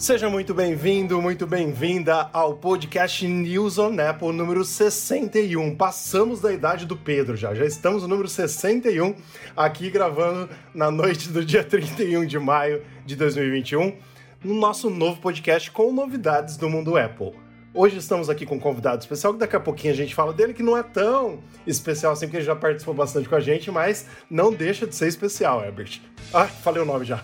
[0.00, 5.76] Seja muito bem-vindo, muito bem-vinda ao podcast News on Apple número 61.
[5.76, 9.14] Passamos da idade do Pedro já, já estamos no número 61,
[9.54, 13.94] aqui gravando na noite do dia 31 de maio de 2021,
[14.42, 17.34] no nosso novo podcast com novidades do mundo Apple.
[17.74, 20.54] Hoje estamos aqui com um convidado especial, que daqui a pouquinho a gente fala dele,
[20.54, 24.06] que não é tão especial assim, porque ele já participou bastante com a gente, mas
[24.30, 26.00] não deixa de ser especial, Herbert.
[26.32, 27.22] Ah, falei o nome já.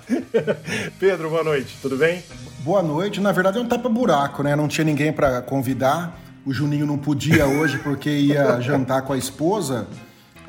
[1.01, 2.23] Pedro, boa noite, tudo bem?
[2.67, 3.21] Boa noite.
[3.21, 4.57] Na verdade é um tapa-buraco, né?
[4.57, 6.19] Não tinha ninguém para convidar.
[6.45, 9.87] O Juninho não podia hoje porque ia jantar com a esposa.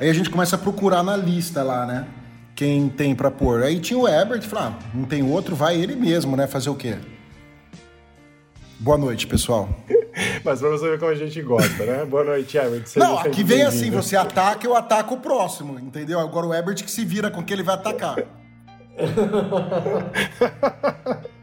[0.00, 2.08] Aí a gente começa a procurar na lista lá, né?
[2.56, 3.62] Quem tem para pôr.
[3.62, 6.48] Aí tinha o Herbert, falou, ah, não tem outro, vai ele mesmo, né?
[6.48, 6.96] Fazer o quê?
[8.80, 9.68] Boa noite, pessoal.
[10.44, 12.04] Mas pra você ver como a gente gosta, né?
[12.04, 12.84] Boa noite, Herbert.
[12.86, 16.18] Seja Não, aqui vem assim, você ataca, eu ataco o próximo, entendeu?
[16.18, 18.16] Agora o Herbert que se vira com quem ele vai atacar.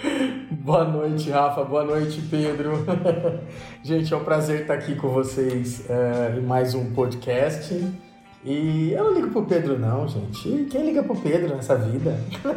[0.50, 1.64] Boa noite, Rafa.
[1.64, 2.84] Boa noite, Pedro.
[3.82, 7.74] Gente, é um prazer estar aqui com vocês é, em mais um podcast.
[8.42, 10.66] E eu não ligo pro Pedro, não, gente.
[10.70, 12.18] Quem liga pro Pedro nessa vida?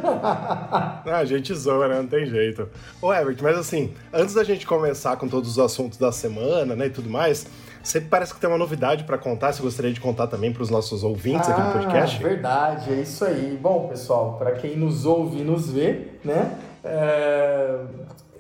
[1.05, 1.97] Ah, a gente zoa, né?
[1.97, 2.69] Não tem jeito.
[3.01, 6.87] Ô, Herbert, mas assim, antes da gente começar com todos os assuntos da semana, né,
[6.87, 7.45] e tudo mais,
[7.83, 11.03] você parece que tem uma novidade pra contar, você gostaria de contar também pros nossos
[11.03, 12.23] ouvintes aqui do podcast?
[12.23, 13.59] verdade, é isso aí.
[13.61, 16.57] Bom, pessoal, para quem nos ouve e nos vê, né?
[16.83, 17.79] É,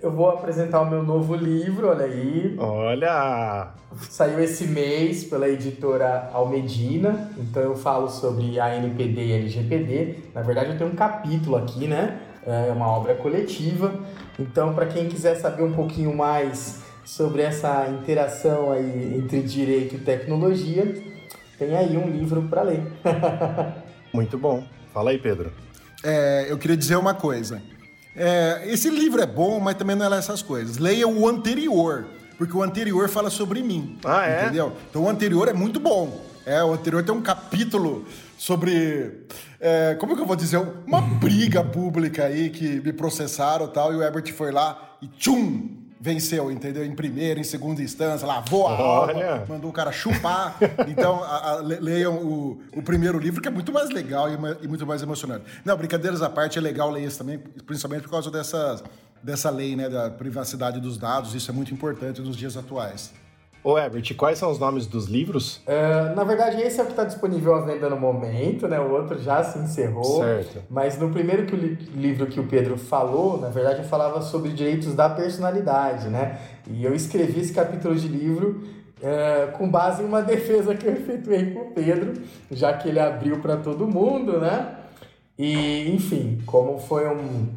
[0.01, 2.55] eu vou apresentar o meu novo livro, olha aí.
[2.59, 3.69] Olha!
[4.09, 10.15] Saiu esse mês pela editora Almedina, então eu falo sobre a NPD e LGPD.
[10.35, 12.19] Na verdade, eu tenho um capítulo aqui, né?
[12.45, 13.93] É uma obra coletiva.
[14.37, 19.99] Então, para quem quiser saber um pouquinho mais sobre essa interação aí entre direito e
[19.99, 21.01] tecnologia,
[21.57, 22.83] tem aí um livro para ler.
[24.13, 24.63] Muito bom.
[24.93, 25.51] Fala aí, Pedro.
[26.03, 27.61] É, eu queria dizer uma coisa.
[28.15, 30.77] É, esse livro é bom, mas também não é lá essas coisas.
[30.77, 32.05] Leia o anterior,
[32.37, 33.97] porque o anterior fala sobre mim.
[34.03, 34.43] Ah, é?
[34.43, 34.73] Entendeu?
[34.89, 36.23] Então o anterior é muito bom.
[36.45, 38.05] É, o anterior tem um capítulo
[38.37, 39.25] sobre.
[39.59, 40.57] é, como que eu vou dizer?
[40.85, 45.07] Uma briga pública aí que me processaram e tal, e o Herbert foi lá e
[45.07, 45.82] tchum!
[46.03, 46.83] Venceu, entendeu?
[46.85, 49.31] Em primeira, em segunda instância, lavou a Olha.
[49.35, 50.57] alma, mandou o cara chupar.
[50.85, 54.33] Então, a- a- le- leiam o, o primeiro livro, que é muito mais legal e,
[54.61, 55.45] e muito mais emocionante.
[55.63, 58.83] Não, brincadeiras à parte, é legal ler esse também, principalmente por causa dessa,
[59.23, 61.33] dessa lei, né, da privacidade dos dados.
[61.35, 63.13] Isso é muito importante nos dias atuais.
[63.63, 65.61] Ô, Herbert, quais são os nomes dos livros?
[65.65, 68.77] É, na verdade, esse é o que está disponível à venda no momento, né?
[68.79, 70.21] O outro já se encerrou.
[70.21, 70.61] Certo.
[70.69, 74.51] Mas no primeiro que li- livro que o Pedro falou, na verdade, eu falava sobre
[74.51, 76.39] direitos da personalidade, né?
[76.67, 78.63] E eu escrevi esse capítulo de livro
[79.01, 82.21] é, com base em uma defesa que eu efetuei com o Pedro,
[82.51, 84.75] já que ele abriu para todo mundo, né?
[85.39, 87.47] E, enfim, como foi um,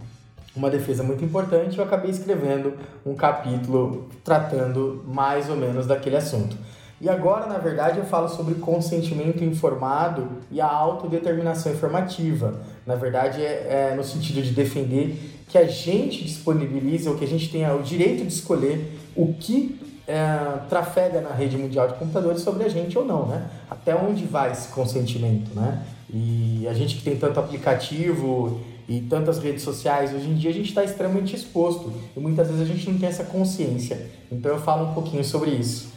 [0.57, 2.75] uma defesa muito importante, eu acabei escrevendo
[3.05, 6.57] um capítulo tratando mais ou menos daquele assunto.
[6.99, 12.55] E agora, na verdade, eu falo sobre consentimento informado e a autodeterminação informativa.
[12.87, 15.15] Na verdade, é, é no sentido de defender
[15.47, 19.79] que a gente disponibilize, ou que a gente tenha o direito de escolher o que
[20.09, 23.47] é, trafega na rede mundial de computadores sobre a gente ou não, né?
[23.69, 25.83] Até onde vai esse consentimento, né?
[26.09, 30.55] E a gente que tem tanto aplicativo e tantas redes sociais, hoje em dia a
[30.55, 34.11] gente está extremamente exposto e muitas vezes a gente não tem essa consciência.
[34.31, 35.93] Então eu falo um pouquinho sobre isso.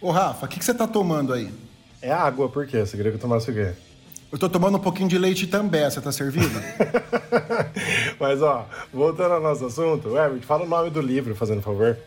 [0.00, 1.50] Ô, Rafa, o que, que você tá tomando aí?
[2.00, 2.80] É água, por quê?
[2.80, 3.72] Você queria que eu tomasse o quê?
[4.32, 6.48] Eu tô tomando um pouquinho de leite também, você tá servido?
[8.18, 11.98] Mas, ó, voltando ao nosso assunto, Herbert, fala o nome do livro, fazendo favor.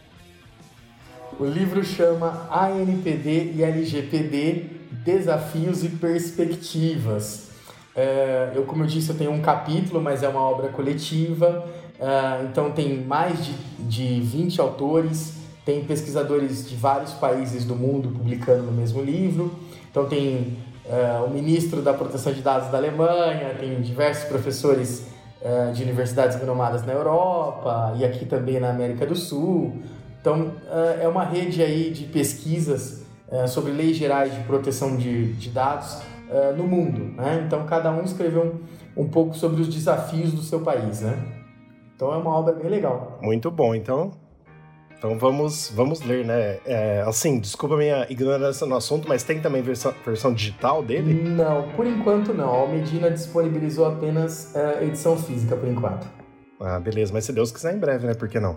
[1.40, 4.66] O livro chama ANPD e LGPD
[5.04, 7.50] Desafios e Perspectivas.
[7.96, 11.66] É, eu, como eu disse, eu tenho um capítulo, mas é uma obra coletiva.
[12.00, 18.10] É, então tem mais de, de 20 autores, tem pesquisadores de vários países do mundo
[18.10, 19.54] publicando no mesmo livro.
[19.90, 25.08] Então tem é, o ministro da Proteção de Dados da Alemanha, tem diversos professores
[25.42, 29.82] é, de universidades renomadas na Europa e aqui também na América do Sul.
[30.20, 30.54] Então,
[31.02, 35.98] é uma rede aí de pesquisas é, sobre leis gerais de proteção de, de dados
[36.34, 37.14] é, no mundo.
[37.16, 37.44] Né?
[37.46, 38.60] Então, cada um escreveu
[38.98, 41.02] um, um pouco sobre os desafios do seu país.
[41.02, 41.18] Né?
[41.96, 43.20] Então, é uma obra bem legal.
[43.22, 44.12] Muito bom, então.
[45.04, 46.60] Então vamos, vamos ler, né?
[46.66, 51.14] É, assim, desculpa a minha ignorância no assunto, mas tem também versão, versão digital dele?
[51.14, 52.46] Não, por enquanto não.
[52.46, 56.08] A Almedina disponibilizou apenas a edição física por enquanto.
[56.58, 58.14] Ah, beleza, mas se Deus quiser em breve, né?
[58.14, 58.56] Por que não?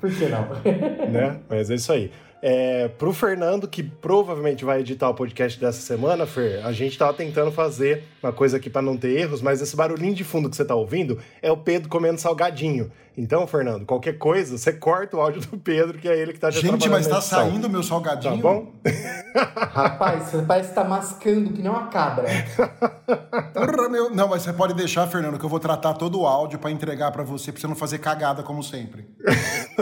[0.00, 0.48] Por que não?
[1.08, 1.38] né?
[1.48, 2.10] Mas é isso aí.
[2.42, 7.12] É, pro Fernando, que provavelmente vai editar o podcast dessa semana, Fer, a gente tava
[7.12, 10.56] tentando fazer uma coisa aqui para não ter erros, mas esse barulhinho de fundo que
[10.56, 12.90] você tá ouvindo é o Pedro comendo salgadinho.
[13.18, 16.50] Então, Fernando, qualquer coisa, você corta o áudio do Pedro, que é ele que tá
[16.50, 17.38] já Gente, mas tá edição.
[17.40, 18.36] saindo meu salgadinho?
[18.36, 18.72] Tá bom?
[19.72, 22.26] Rapaz, você parece que tá mascando que nem uma cabra.
[23.52, 24.10] Porra, meu...
[24.10, 27.10] Não, mas você pode deixar, Fernando, que eu vou tratar todo o áudio pra entregar
[27.10, 29.06] pra você, pra você não fazer cagada como sempre.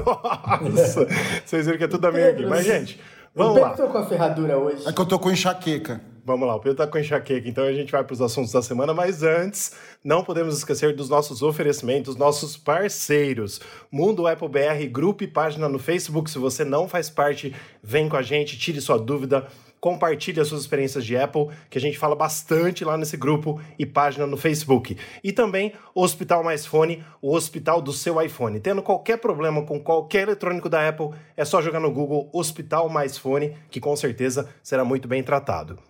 [0.74, 1.06] Nossa,
[1.44, 2.46] vocês viram que é tudo amigo aqui.
[2.46, 3.00] Mas, gente,
[3.34, 3.76] o vamos Pedro lá.
[3.76, 4.88] trocou a ferradura hoje.
[4.88, 6.00] É que eu tô com enxaqueca.
[6.28, 8.60] Vamos lá, o Pedro tá com enxaqueca, então a gente vai para os assuntos da
[8.60, 9.72] semana, mas antes,
[10.04, 13.62] não podemos esquecer dos nossos oferecimentos, nossos parceiros.
[13.90, 16.30] Mundo Apple BR, grupo e página no Facebook.
[16.30, 19.46] Se você não faz parte, vem com a gente, tire sua dúvida,
[19.80, 23.86] compartilhe as suas experiências de Apple, que a gente fala bastante lá nesse grupo e
[23.86, 24.98] página no Facebook.
[25.24, 28.60] E também o Hospital Mais Fone, o hospital do seu iPhone.
[28.60, 33.16] Tendo qualquer problema com qualquer eletrônico da Apple, é só jogar no Google Hospital Mais
[33.16, 35.87] Fone, que com certeza será muito bem tratado.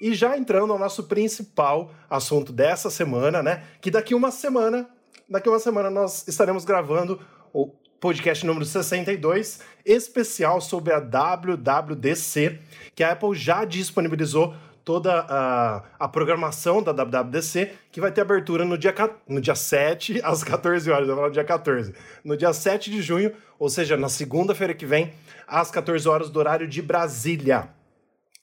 [0.00, 3.64] E já entrando ao nosso principal assunto dessa semana, né?
[3.80, 4.88] Que daqui uma semana,
[5.28, 7.20] daqui uma semana nós estaremos gravando
[7.52, 7.66] o
[8.00, 12.60] podcast número 62, especial sobre a WWDC,
[12.94, 14.54] que a Apple já disponibilizou
[14.88, 18.94] toda a, a programação da WWDC, que vai ter abertura no dia,
[19.28, 21.94] no dia 7, às 14 horas, eu vou falar no dia 14.
[22.24, 25.12] No dia 7 de junho, ou seja, na segunda-feira que vem,
[25.46, 27.68] às 14 horas do horário de Brasília.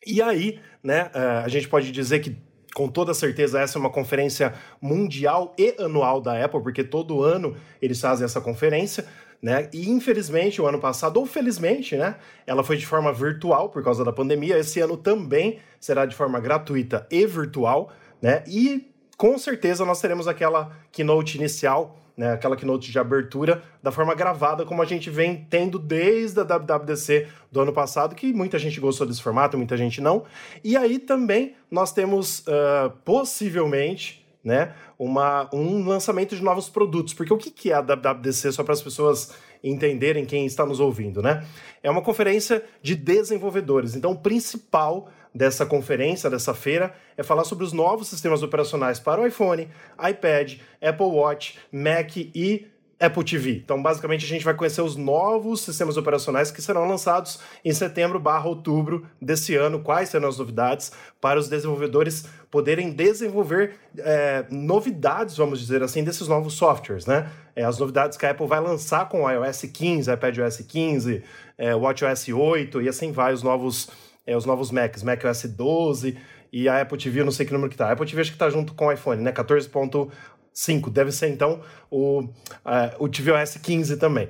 [0.05, 2.37] E aí, né, eh, a gente pode dizer que
[2.75, 7.55] com toda certeza essa é uma conferência mundial e anual da Apple, porque todo ano
[7.81, 9.05] eles fazem essa conferência,
[9.41, 9.69] né?
[9.71, 14.03] E infelizmente o ano passado, ou felizmente, né, ela foi de forma virtual por causa
[14.03, 14.57] da pandemia.
[14.59, 17.91] Esse ano também será de forma gratuita e virtual,
[18.21, 18.43] né?
[18.45, 24.13] E com certeza nós teremos aquela keynote inicial, né, aquela keynote de abertura da forma
[24.15, 28.79] gravada, como a gente vem tendo desde a WWDC do ano passado, que muita gente
[28.79, 30.23] gostou desse formato, muita gente não.
[30.63, 37.13] E aí também nós temos ah, possivelmente né, uma, um lançamento de novos produtos.
[37.15, 39.33] Porque o que que é a WWDC, só para as pessoas
[39.63, 41.43] entenderem quem está nos ouvindo, né?
[41.81, 43.95] É uma conferência de desenvolvedores.
[43.95, 49.21] Então, o principal dessa conferência, dessa feira, é falar sobre os novos sistemas operacionais para
[49.21, 49.67] o iPhone,
[50.09, 52.67] iPad, Apple Watch, Mac e
[52.97, 53.51] Apple TV.
[53.63, 58.19] Então, basicamente, a gente vai conhecer os novos sistemas operacionais que serão lançados em setembro
[58.19, 65.35] barra outubro desse ano, quais serão as novidades para os desenvolvedores poderem desenvolver é, novidades,
[65.35, 67.29] vamos dizer assim, desses novos softwares, né?
[67.53, 71.21] É, as novidades que a Apple vai lançar com o iOS 15, iPadOS 15,
[71.57, 73.89] é, WatchOS 8 e assim vai os novos,
[74.25, 76.17] é, os novos Macs, macOS 12
[76.51, 77.87] e a Apple TV, eu não sei que número que tá.
[77.87, 79.31] A Apple TV acho que tá junto com o iPhone, né?
[79.31, 82.27] 14.5, deve ser então o,
[82.65, 84.29] é, o tvOS 15 também.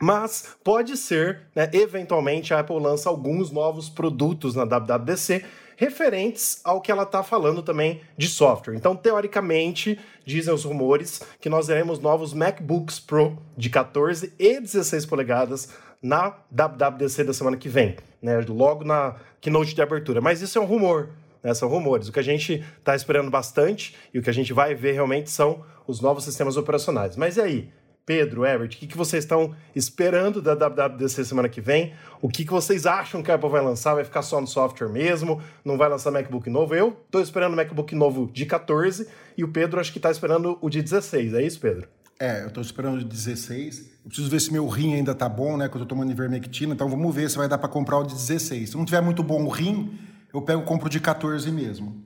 [0.00, 5.44] Mas pode ser, né, eventualmente, a Apple lança alguns novos produtos na WWDC
[5.76, 8.74] referentes ao que ela está falando também de software.
[8.74, 15.06] Então, teoricamente, dizem os rumores que nós teremos novos MacBooks Pro de 14 e 16
[15.06, 15.68] polegadas
[16.04, 20.20] na WWDC da semana que vem, né, logo na keynote de abertura.
[20.20, 21.08] Mas isso é um rumor,
[21.42, 22.08] né, são rumores.
[22.08, 25.30] O que a gente está esperando bastante e o que a gente vai ver realmente
[25.30, 27.16] são os novos sistemas operacionais.
[27.16, 27.72] Mas e aí?
[28.04, 31.94] Pedro, Everett, o que, que vocês estão esperando da WWDC semana que vem?
[32.20, 33.94] O que, que vocês acham que a Apple vai lançar?
[33.94, 35.40] Vai ficar só no software mesmo?
[35.64, 36.74] Não vai lançar MacBook novo?
[36.74, 39.08] Eu estou esperando o MacBook novo de 14
[39.38, 41.32] e o Pedro acho que está esperando o de 16.
[41.32, 41.88] É isso, Pedro?
[42.24, 43.80] É, eu tô esperando de 16.
[44.02, 45.68] Eu preciso ver se meu rim ainda tá bom, né?
[45.68, 46.72] Que eu tô tomando ivermectina.
[46.72, 48.70] Então vamos ver se vai dar para comprar o de 16.
[48.70, 49.98] Se não tiver muito bom o rim,
[50.32, 52.02] eu pego e compro de 14 mesmo.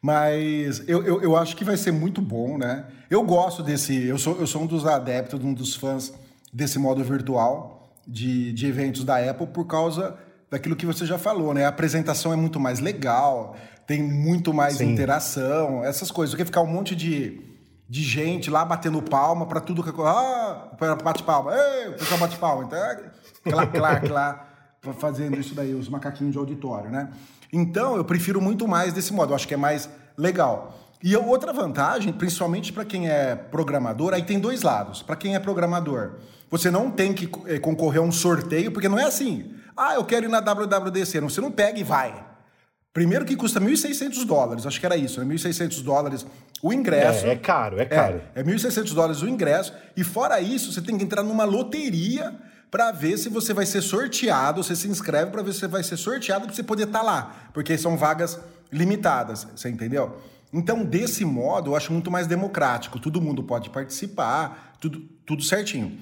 [0.00, 2.86] Mas eu, eu, eu acho que vai ser muito bom, né?
[3.10, 4.06] Eu gosto desse.
[4.06, 6.14] Eu sou, eu sou um dos adeptos, um dos fãs
[6.50, 10.16] desse modo virtual de, de eventos da Apple por causa
[10.50, 11.66] daquilo que você já falou, né?
[11.66, 13.54] A apresentação é muito mais legal,
[13.86, 14.92] tem muito mais Sim.
[14.92, 16.32] interação, essas coisas.
[16.32, 17.47] Do que ficar um monte de,
[17.88, 19.90] de gente lá batendo palma para tudo que.
[20.02, 20.68] Ah,
[21.02, 22.64] bate palma, Ei, o pessoal bate palma.
[22.64, 23.10] Então, é
[23.42, 24.46] clá, clá, clá,
[24.98, 27.08] fazendo isso daí, os macaquinhos de auditório, né?
[27.50, 30.78] Então, eu prefiro muito mais desse modo, eu acho que é mais legal.
[31.02, 35.00] E outra vantagem, principalmente para quem é programador, aí tem dois lados.
[35.00, 36.16] Para quem é programador,
[36.50, 39.54] você não tem que eh, concorrer a um sorteio, porque não é assim.
[39.76, 41.20] Ah, eu quero ir na WWDC.
[41.20, 42.27] Não, você não pega e vai.
[42.98, 45.34] Primeiro que custa 1.600 dólares, acho que era isso, né?
[45.36, 46.26] 1.600 dólares
[46.60, 47.26] o ingresso.
[47.26, 48.20] É, é caro, é caro.
[48.34, 49.72] É, é 1.600 dólares o ingresso.
[49.96, 52.34] E fora isso, você tem que entrar numa loteria
[52.68, 55.84] para ver se você vai ser sorteado, você se inscreve para ver se você vai
[55.84, 58.36] ser sorteado para você poder estar tá lá, porque são vagas
[58.72, 60.20] limitadas, você entendeu?
[60.52, 65.96] Então, desse modo, eu acho muito mais democrático, todo mundo pode participar, tudo, tudo certinho.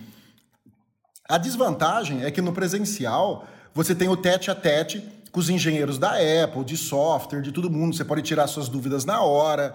[1.28, 5.98] A desvantagem é que no presencial você tem o tete a tete com os engenheiros
[5.98, 6.12] da
[6.44, 9.74] Apple, de software, de todo mundo, você pode tirar suas dúvidas na hora,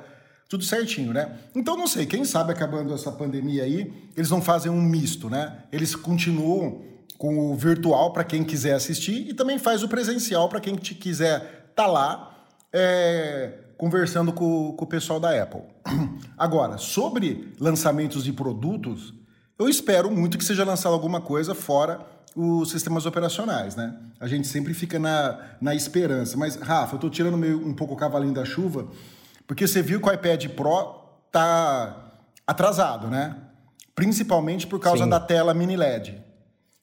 [0.50, 1.38] tudo certinho, né?
[1.55, 5.63] Então não sei, quem sabe acabando essa pandemia aí, eles não fazem um misto, né?
[5.72, 6.81] Eles continuam
[7.17, 11.38] com o virtual para quem quiser assistir e também faz o presencial para quem quiser
[11.70, 15.62] estar tá lá é, conversando com, com o pessoal da Apple.
[16.38, 19.13] Agora, sobre lançamentos de produtos,
[19.58, 22.00] eu espero muito que seja lançado alguma coisa fora
[22.35, 23.93] os sistemas operacionais, né?
[24.19, 26.38] A gente sempre fica na, na esperança.
[26.38, 28.88] Mas, Rafa, eu estou tirando meio, um pouco o cavalinho da chuva,
[29.45, 30.95] porque você viu que o iPad Pro
[31.31, 32.13] tá
[32.45, 33.35] atrasado, né?
[33.93, 35.09] Principalmente por causa Sim.
[35.09, 36.21] da tela mini LED.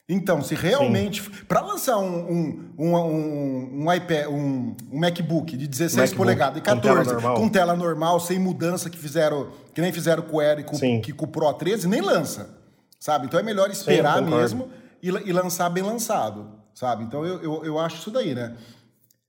[0.09, 1.23] Então, se realmente.
[1.47, 6.62] Para lançar um, um, um, um, iPad, um, um MacBook de 16 MacBook, polegadas e
[6.62, 10.78] 14, com tela, normal, sem mudança que fizeram, que nem fizeram com o e com,
[11.02, 12.57] que, com o Pro 13, nem lança.
[12.99, 13.26] Sabe?
[13.26, 14.69] Então é melhor esperar mesmo
[15.02, 16.50] e, e, lançar bem lançado.
[16.75, 17.05] Sabe?
[17.05, 18.57] Então eu, eu, eu acho isso daí, né?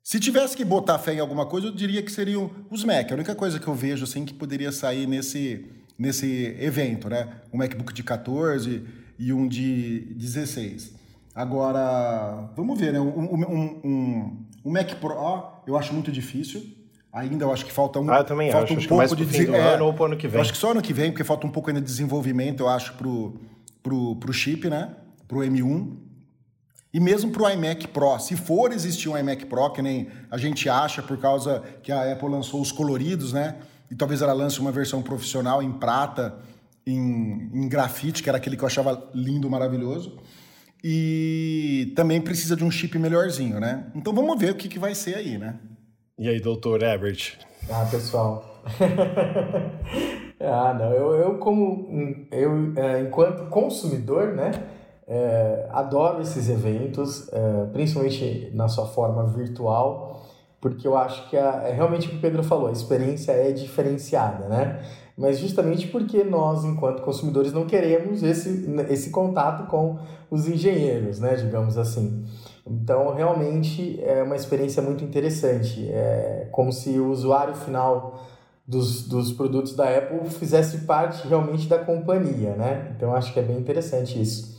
[0.03, 3.11] Se tivesse que botar fé em alguma coisa, eu diria que seriam os Mac.
[3.11, 5.65] A única coisa que eu vejo assim que poderia sair nesse,
[5.97, 7.27] nesse evento, né?
[7.53, 8.85] Um MacBook de 14
[9.17, 10.93] e um de 16.
[11.33, 12.99] Agora, vamos ver, né?
[12.99, 15.15] Um, um, um, um Mac Pro
[15.67, 16.63] eu acho muito difícil.
[17.11, 18.73] Ainda eu acho que falta um, ah, eu também falta acho.
[18.73, 20.35] Um acho pouco de fim do é, ano ou pro ano que vem.
[20.35, 22.69] Eu acho que só ano que vem, porque falta um pouco ainda de desenvolvimento, eu
[22.69, 23.39] acho, pro,
[23.81, 24.95] pro, pro chip, né?
[25.29, 25.95] Pro M1.
[26.91, 30.67] E mesmo pro iMac Pro, se for existir um iMac Pro, que nem a gente
[30.67, 33.57] acha por causa que a Apple lançou os coloridos, né?
[33.91, 36.39] E talvez ela lance uma versão profissional em prata,
[36.85, 40.17] em, em grafite, que era aquele que eu achava lindo, maravilhoso.
[40.83, 43.85] E também precisa de um chip melhorzinho, né?
[43.93, 45.59] Então vamos ver o que, que vai ser aí, né?
[46.17, 47.37] E aí, doutor Herbert?
[47.69, 48.63] Ah, pessoal.
[50.41, 50.91] ah, não.
[50.91, 51.87] Eu, eu como
[52.31, 54.51] eu é, enquanto consumidor, né?
[55.11, 60.21] É, adoro esses eventos, é, principalmente na sua forma virtual,
[60.61, 63.51] porque eu acho que a, é realmente o que o Pedro falou, a experiência é
[63.51, 64.79] diferenciada, né?
[65.19, 69.99] mas justamente porque nós, enquanto consumidores, não queremos esse, esse contato com
[70.31, 72.23] os engenheiros, né, digamos assim.
[72.65, 75.89] Então, realmente é uma experiência muito interessante.
[75.91, 78.27] É como se o usuário final
[78.65, 82.93] dos, dos produtos da Apple fizesse parte realmente da companhia, né?
[82.95, 84.58] Então, acho que é bem interessante isso.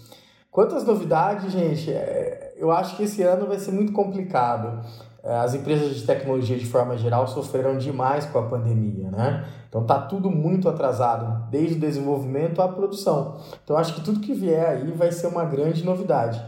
[0.50, 4.84] Quantas novidades, gente, é, eu acho que esse ano vai ser muito complicado.
[5.22, 9.46] É, as empresas de tecnologia, de forma geral, sofreram demais com a pandemia, né?
[9.68, 13.36] Então tá tudo muito atrasado, desde o desenvolvimento à produção.
[13.62, 16.42] Então acho que tudo que vier aí vai ser uma grande novidade.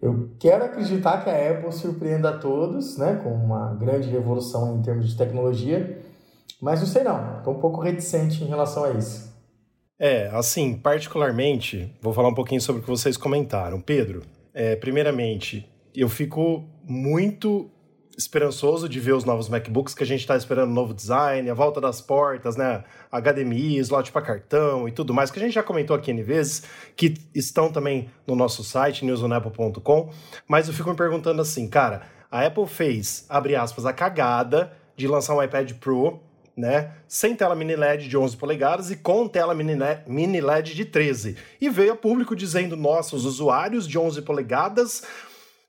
[0.00, 4.82] Eu quero acreditar que a Apple surpreenda a todos, né, com uma grande revolução em
[4.82, 6.02] termos de tecnologia,
[6.60, 9.31] mas não sei não, estou um pouco reticente em relação a isso.
[9.98, 13.80] É, assim, particularmente, vou falar um pouquinho sobre o que vocês comentaram.
[13.80, 14.22] Pedro,
[14.52, 17.70] é, primeiramente, eu fico muito
[18.16, 21.54] esperançoso de ver os novos MacBooks, que a gente está esperando um novo design, a
[21.54, 22.84] volta das portas, né?
[23.10, 26.64] HDMI, slot para cartão e tudo mais, que a gente já comentou aqui N vezes,
[26.96, 30.10] que estão também no nosso site, newsonapple.com.
[30.46, 35.08] Mas eu fico me perguntando assim, cara, a Apple fez, abre aspas, a cagada de
[35.08, 36.20] lançar um iPad Pro,
[36.56, 36.92] né?
[37.08, 41.36] Sem tela mini LED de 11 polegadas e com tela mini LED de 13.
[41.60, 45.02] E veio a público dizendo: nossa, os usuários de 11 polegadas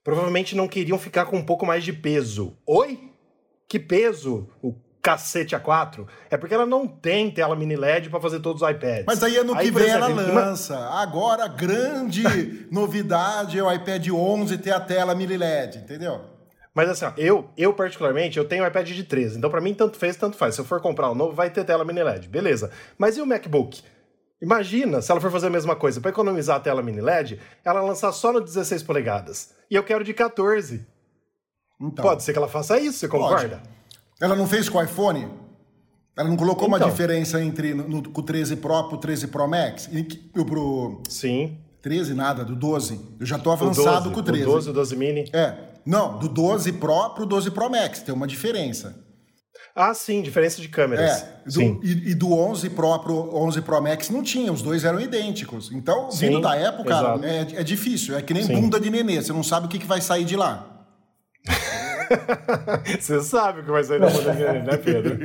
[0.03, 2.57] provavelmente não queriam ficar com um pouco mais de peso.
[2.65, 3.11] Oi?
[3.67, 4.49] Que peso?
[4.61, 6.05] O cacete A4?
[6.29, 9.05] É porque ela não tem tela mini LED para fazer todos os iPads.
[9.05, 10.77] Mas aí ano aí, que vem ela lança.
[10.89, 12.23] Agora a grande
[12.69, 16.32] novidade é o iPad 11 ter a tela mini LED, entendeu?
[16.73, 19.73] Mas assim, ó, eu, eu particularmente, eu tenho um iPad de 13, então para mim
[19.73, 20.55] tanto fez, tanto faz.
[20.55, 22.71] Se eu for comprar um novo, vai ter tela mini LED, beleza.
[22.97, 23.81] Mas e o MacBook?
[24.41, 27.81] Imagina se ela for fazer a mesma coisa, para economizar a tela mini LED, ela
[27.81, 29.51] lançar só no 16 polegadas.
[29.69, 30.85] E eu quero de 14.
[31.79, 33.57] Então, Pode ser que ela faça isso, você concorda?
[33.57, 33.73] Pode.
[34.19, 35.29] Ela não fez com o iPhone?
[36.15, 39.27] Ela não colocou então, uma diferença entre no, no, com o 13 Pro pro 13
[39.27, 39.89] Pro Max?
[39.91, 41.57] E pro Sim.
[41.81, 42.99] 13 nada, do 12.
[43.19, 44.43] Eu já tô avançado 12, com o 13.
[44.43, 45.29] Do 12, o 12 mini?
[45.33, 45.72] É.
[45.85, 49.03] Não, do 12 Pro pro 12 Pro Max, tem uma diferença.
[49.75, 51.23] Ah, sim, diferença de câmeras.
[51.23, 51.79] É, do, sim.
[51.81, 55.71] E, e, do 11 Pro pro 11 Pro Max não tinha, os dois eram idênticos.
[55.71, 58.53] Então, sim, vindo da época, é, é, difícil, é que nem sim.
[58.53, 60.85] bunda de nenê, você não sabe o que, que vai sair de lá.
[62.99, 65.17] você sabe o que vai sair da bunda dele, né, Pedro?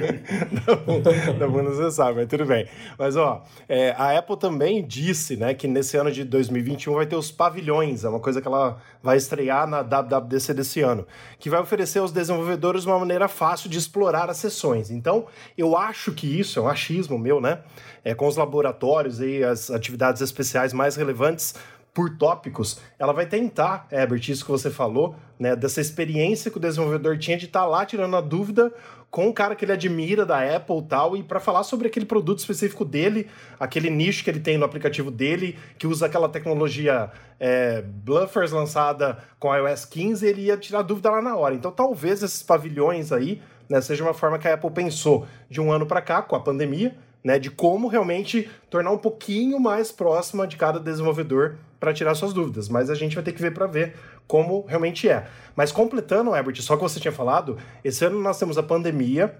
[0.66, 2.66] da, bunda, da bunda você sabe, mas tudo bem.
[2.99, 7.16] Mas, ó, é, a Apple também disse, né, que nesse ano de 2021 vai ter
[7.16, 11.06] os pavilhões, é uma coisa que ela vai estrear na WWDC desse ano,
[11.38, 14.90] que vai oferecer aos desenvolvedores uma maneira fácil de explorar as sessões.
[14.90, 17.61] Então, eu acho que isso é um achismo meu, né?
[18.04, 21.54] É, com os laboratórios e as atividades especiais mais relevantes
[21.98, 26.60] por tópicos, ela vai tentar, Herbert, isso que você falou, né, dessa experiência que o
[26.60, 28.72] desenvolvedor tinha de estar tá lá tirando a dúvida
[29.10, 32.38] com o cara que ele admira da Apple tal, e para falar sobre aquele produto
[32.38, 33.26] específico dele,
[33.58, 39.18] aquele nicho que ele tem no aplicativo dele, que usa aquela tecnologia é, Bluffers lançada
[39.40, 41.56] com iOS 15, ele ia tirar dúvida lá na hora.
[41.56, 45.72] Então talvez esses pavilhões aí né, seja uma forma que a Apple pensou de um
[45.72, 50.46] ano para cá, com a pandemia, né, de como realmente tornar um pouquinho mais próxima
[50.46, 53.66] de cada desenvolvedor para tirar suas dúvidas, mas a gente vai ter que ver para
[53.66, 53.94] ver
[54.26, 55.26] como realmente é.
[55.54, 59.38] Mas completando, Herbert, só que você tinha falado, esse ano nós temos a pandemia,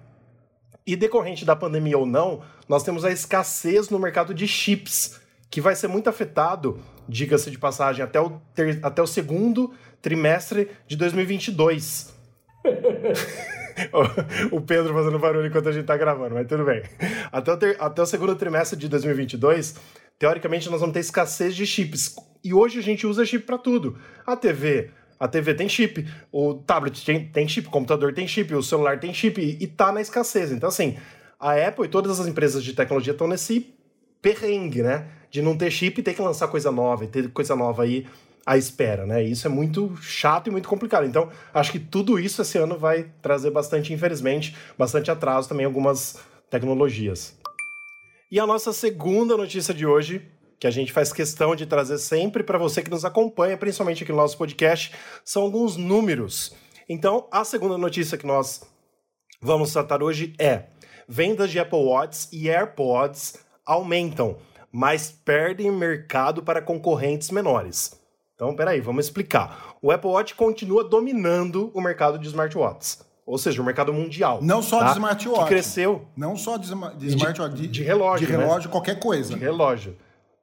[0.89, 5.21] e decorrente da pandemia ou não, nós temos a escassez no mercado de chips,
[5.51, 10.71] que vai ser muito afetado, diga-se de passagem, até o, ter, até o segundo trimestre
[10.87, 12.15] de 2022.
[14.51, 16.83] o Pedro fazendo barulho enquanto a gente tá gravando, mas tudo bem.
[17.31, 19.77] Até o, ter, até o segundo trimestre de 2022,
[20.19, 22.17] teoricamente nós vamos ter escassez de chips.
[22.43, 23.99] E hoje a gente usa chip para tudo.
[24.27, 28.55] A TV, a TV tem chip, o tablet tem, tem chip, o computador tem chip,
[28.55, 30.53] o celular tem chip e, e tá na escassez.
[30.53, 30.97] Então, assim,
[31.39, 33.75] a Apple e todas as empresas de tecnologia estão nesse
[34.23, 35.09] perrengue, né?
[35.31, 38.07] De não ter chip e ter que lançar coisa nova, e ter coisa nova aí
[38.49, 39.23] à espera, né?
[39.23, 41.05] isso é muito chato e muito complicado.
[41.05, 46.19] Então, acho que tudo isso esse ano vai trazer bastante, infelizmente, bastante atraso também algumas
[46.49, 47.37] tecnologias.
[48.33, 50.27] E a nossa segunda notícia de hoje,
[50.59, 54.13] que a gente faz questão de trazer sempre para você que nos acompanha, principalmente aqui
[54.13, 56.55] no nosso podcast, são alguns números.
[56.89, 58.63] Então, a segunda notícia que nós
[59.43, 60.69] vamos tratar hoje é:
[61.07, 64.39] vendas de Apple Watch e AirPods aumentam,
[64.73, 67.98] mas perdem mercado para concorrentes menores.
[68.39, 69.75] Então, peraí, vamos explicar.
[69.83, 73.05] O Apple Watch continua dominando o mercado de smartwatches.
[73.27, 74.39] Ou seja, o mercado mundial.
[74.41, 74.85] Não só tá?
[74.85, 75.43] de smartwatch.
[75.43, 76.07] Que cresceu.
[76.17, 77.57] Não só de, de smartwatch.
[77.57, 78.25] De, de, relógio.
[78.25, 78.73] De relógio, né?
[78.73, 79.35] qualquer coisa.
[79.35, 79.97] De relógio.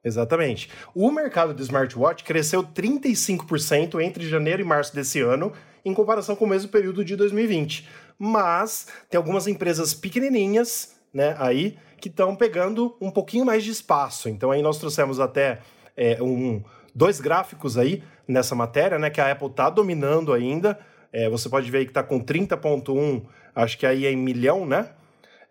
[0.04, 0.70] Exatamente.
[0.94, 5.50] O mercado de smartwatch cresceu 35% entre janeiro e março desse ano,
[5.82, 7.88] em comparação com o mesmo período de 2020.
[8.18, 14.28] Mas tem algumas empresas pequenininhas, né, aí, que estão pegando um pouquinho mais de espaço.
[14.28, 15.60] Então aí nós trouxemos até
[15.96, 16.62] é, um,
[16.96, 19.10] dois gráficos aí nessa matéria, né?
[19.10, 20.78] Que a Apple está dominando ainda.
[21.12, 23.22] É, você pode ver aí que está com 30,1,
[23.54, 24.88] acho que aí é em milhão, né?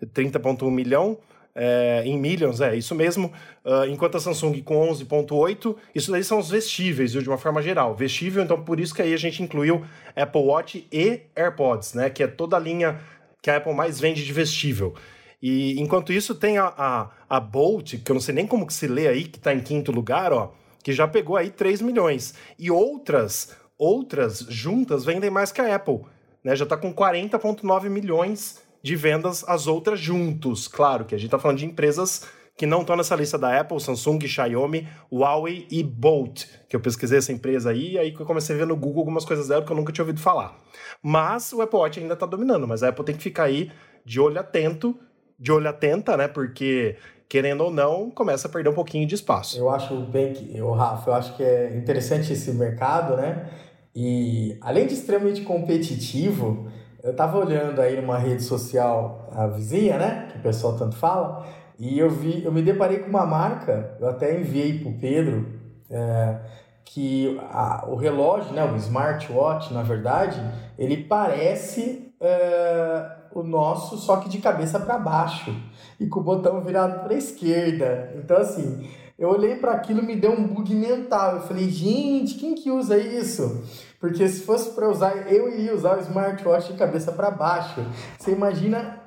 [0.04, 1.20] 30,1 milhão.
[1.58, 3.32] É, em millions, é isso mesmo.
[3.64, 7.62] Uh, enquanto a Samsung com 11,8, isso daí são os vestíveis, viu, de uma forma
[7.62, 7.96] geral.
[7.96, 12.10] Vestível, então por isso que aí a gente incluiu Apple Watch e AirPods, né?
[12.10, 13.00] Que é toda a linha
[13.42, 14.96] que a Apple mais vende de vestível.
[15.42, 18.74] E enquanto isso tem a, a, a Bolt, que eu não sei nem como que
[18.74, 20.52] se lê aí, que está em quinto lugar, ó
[20.86, 22.36] que já pegou aí 3 milhões.
[22.60, 26.02] E outras, outras juntas vendem mais que a Apple,
[26.44, 26.56] né?
[26.56, 30.68] Já está com 40,9 milhões de vendas as outras juntos.
[30.68, 33.82] Claro que a gente está falando de empresas que não estão nessa lista da Apple,
[33.82, 38.26] Samsung, Xiaomi, Huawei e Bolt, que eu pesquisei essa empresa aí, e aí que eu
[38.28, 40.56] comecei a ver no Google algumas coisas dela que eu nunca tinha ouvido falar.
[41.02, 43.72] Mas o Apple Watch ainda está dominando, mas a Apple tem que ficar aí
[44.06, 44.96] de olho atento,
[45.38, 46.28] de olho atenta, né?
[46.28, 46.96] Porque
[47.28, 49.58] querendo ou não, começa a perder um pouquinho de espaço.
[49.58, 53.50] Eu acho bem que, eu, Rafa, eu acho que é interessante esse mercado, né?
[53.96, 56.68] E além de extremamente competitivo,
[57.04, 60.28] eu estava olhando aí numa rede social, a vizinha, né?
[60.32, 61.46] Que o pessoal tanto fala,
[61.78, 65.46] e eu vi, eu me deparei com uma marca, eu até enviei para o Pedro,
[65.90, 66.38] é,
[66.86, 70.40] que a, o relógio, né, o smartwatch, na verdade,
[70.78, 75.54] ele parece é, o nosso, só que de cabeça para baixo
[76.00, 78.14] e com o botão virado para a esquerda.
[78.18, 81.36] Então, assim, eu olhei para aquilo me deu um bug mental.
[81.36, 83.64] Eu falei, gente, quem que usa isso?
[84.00, 87.82] Porque se fosse para usar, eu iria usar o smartwatch de cabeça para baixo.
[88.18, 89.02] Você imagina,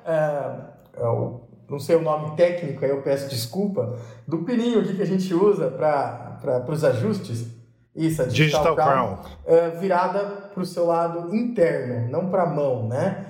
[0.97, 1.39] uh,
[1.69, 5.33] não sei o nome técnico, aí eu peço desculpa, do pininho aqui que a gente
[5.33, 7.47] usa para os ajustes.
[7.95, 9.75] Isso, a Digital, Digital Crown, Crown.
[9.75, 10.19] Uh, virada
[10.53, 13.25] para o seu lado interno, não para a mão, né?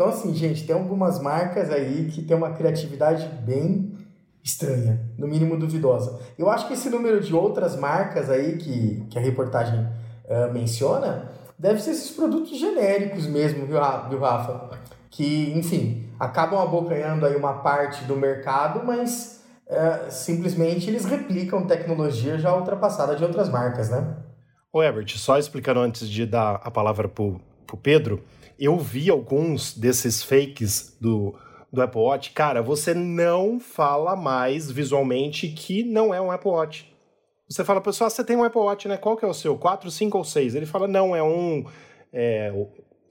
[0.00, 3.98] Então, assim, gente, tem algumas marcas aí que tem uma criatividade bem
[4.42, 6.18] estranha, no mínimo duvidosa.
[6.38, 11.30] Eu acho que esse número de outras marcas aí que, que a reportagem uh, menciona
[11.58, 14.70] deve ser esses produtos genéricos mesmo, viu, Rafa?
[15.10, 22.38] Que, enfim, acabam abocanhando aí uma parte do mercado, mas uh, simplesmente eles replicam tecnologia
[22.38, 24.16] já ultrapassada de outras marcas, né?
[24.72, 27.38] Ô, Herbert, só explicando antes de dar a palavra pro
[27.70, 28.20] pro Pedro,
[28.60, 31.34] eu vi alguns desses fakes do,
[31.72, 32.30] do Apple Watch.
[32.32, 36.94] Cara, você não fala mais visualmente que não é um Apple Watch.
[37.48, 38.98] Você fala, pessoal, você tem um Apple Watch, né?
[38.98, 39.56] Qual que é o seu?
[39.56, 40.54] 4, 5 ou 6?
[40.54, 41.64] Ele fala, não, é um.
[42.12, 42.52] É,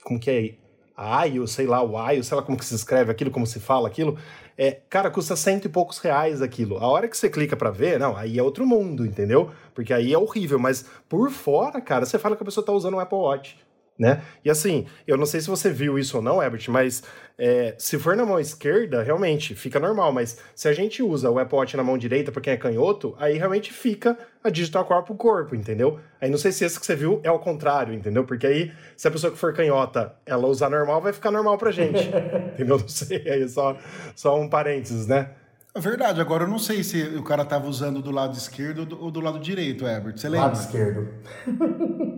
[0.03, 0.69] como que é?
[0.95, 3.87] AIO, sei lá, o AIO, sei lá como que se escreve aquilo, como se fala
[3.87, 4.17] aquilo.
[4.57, 6.77] É, cara, custa cento e poucos reais aquilo.
[6.77, 9.49] A hora que você clica para ver, não, aí é outro mundo, entendeu?
[9.73, 12.95] Porque aí é horrível, mas por fora, cara, você fala que a pessoa tá usando
[12.95, 13.57] um Apple Watch
[13.99, 14.21] né?
[14.45, 17.03] E assim, eu não sei se você viu isso ou não, Herbert, mas
[17.37, 21.37] é, se for na mão esquerda, realmente fica normal, mas se a gente usa o
[21.37, 25.03] Apple Watch na mão direita para quem é canhoto, aí realmente fica a digital core
[25.03, 25.99] pro corpo, entendeu?
[26.21, 28.23] Aí não sei se esse que você viu é o contrário, entendeu?
[28.23, 31.71] Porque aí, se a pessoa que for canhota, ela usar normal, vai ficar normal pra
[31.71, 32.07] gente,
[32.55, 32.79] entendeu?
[32.79, 33.77] Não sei, aí só,
[34.15, 35.31] só um parênteses, né?
[35.75, 39.11] É verdade, agora eu não sei se o cara tava usando do lado esquerdo ou
[39.11, 40.47] do lado direito, Herbert, você lembra?
[40.47, 41.09] Lado esquerdo.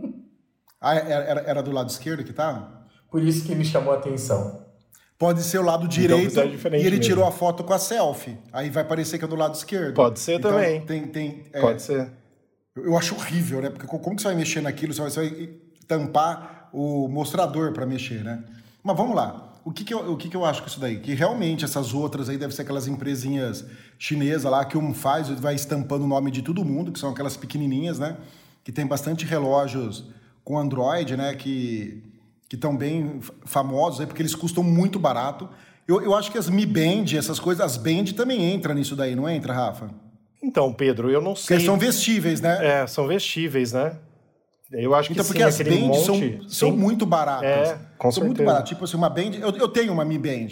[0.82, 2.82] Ah, era, era do lado esquerdo que tava?
[3.10, 4.66] Por isso que me chamou a atenção.
[5.20, 6.48] Pode ser o lado direito é e
[6.80, 7.00] ele mesmo.
[7.00, 8.36] tirou a foto com a selfie.
[8.52, 9.94] Aí vai parecer que é do lado esquerdo.
[9.94, 10.82] Pode ser Então, também.
[10.82, 12.12] Tem, tem, é, Pode ser.
[12.76, 13.70] Eu acho horrível, né?
[13.70, 14.92] Porque como que você vai mexer naquilo?
[14.94, 15.50] Você vai, você vai
[15.88, 18.44] tampar o mostrador para mexer, né?
[18.82, 19.50] Mas vamos lá.
[19.64, 21.00] O que que, eu, o que que eu acho com isso daí?
[21.00, 23.64] Que realmente essas outras aí devem ser aquelas empresinhas
[24.00, 27.12] chinesas lá que um faz e vai estampando o nome de todo mundo, que são
[27.12, 28.18] aquelas pequenininhas, né?
[28.64, 30.06] Que tem bastante relógios
[30.44, 31.36] com Android, né?
[31.36, 32.04] Que
[32.52, 35.48] que estão bem famosos aí, porque eles custam muito barato.
[35.88, 39.16] Eu, eu acho que as Mi Band, essas coisas, as Band também entram nisso daí,
[39.16, 39.90] não entra, Rafa?
[40.44, 41.56] Então, Pedro, eu não Porque sei.
[41.56, 42.82] eles são vestíveis, né?
[42.82, 43.96] É, são vestíveis, né?
[44.70, 46.06] Eu acho que Então, sim, porque as Band monte...
[46.06, 47.70] são, são muito baratas.
[47.70, 48.46] É, com são muito certeza.
[48.52, 48.70] baratas.
[48.70, 49.32] Tipo assim, uma Band...
[49.40, 50.50] Eu, eu tenho uma Mi Band.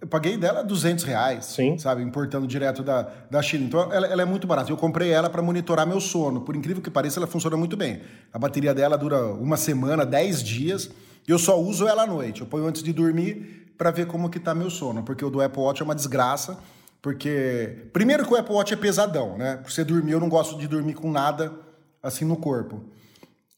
[0.00, 1.76] Eu paguei dela 200 reais, Sim.
[1.76, 2.02] sabe?
[2.02, 3.64] Importando direto da, da China.
[3.64, 4.70] Então, ela, ela é muito barata.
[4.70, 6.42] Eu comprei ela para monitorar meu sono.
[6.42, 8.00] Por incrível que pareça, ela funciona muito bem.
[8.32, 10.90] A bateria dela dura uma semana, 10 dias.
[11.26, 12.42] E eu só uso ela à noite.
[12.42, 15.02] Eu ponho antes de dormir para ver como que tá meu sono.
[15.02, 16.58] Porque o do Apple Watch é uma desgraça.
[17.02, 19.56] Porque, primeiro que o Apple Watch é pesadão, né?
[19.56, 21.52] Pra você dormir, eu não gosto de dormir com nada
[22.00, 22.84] assim no corpo.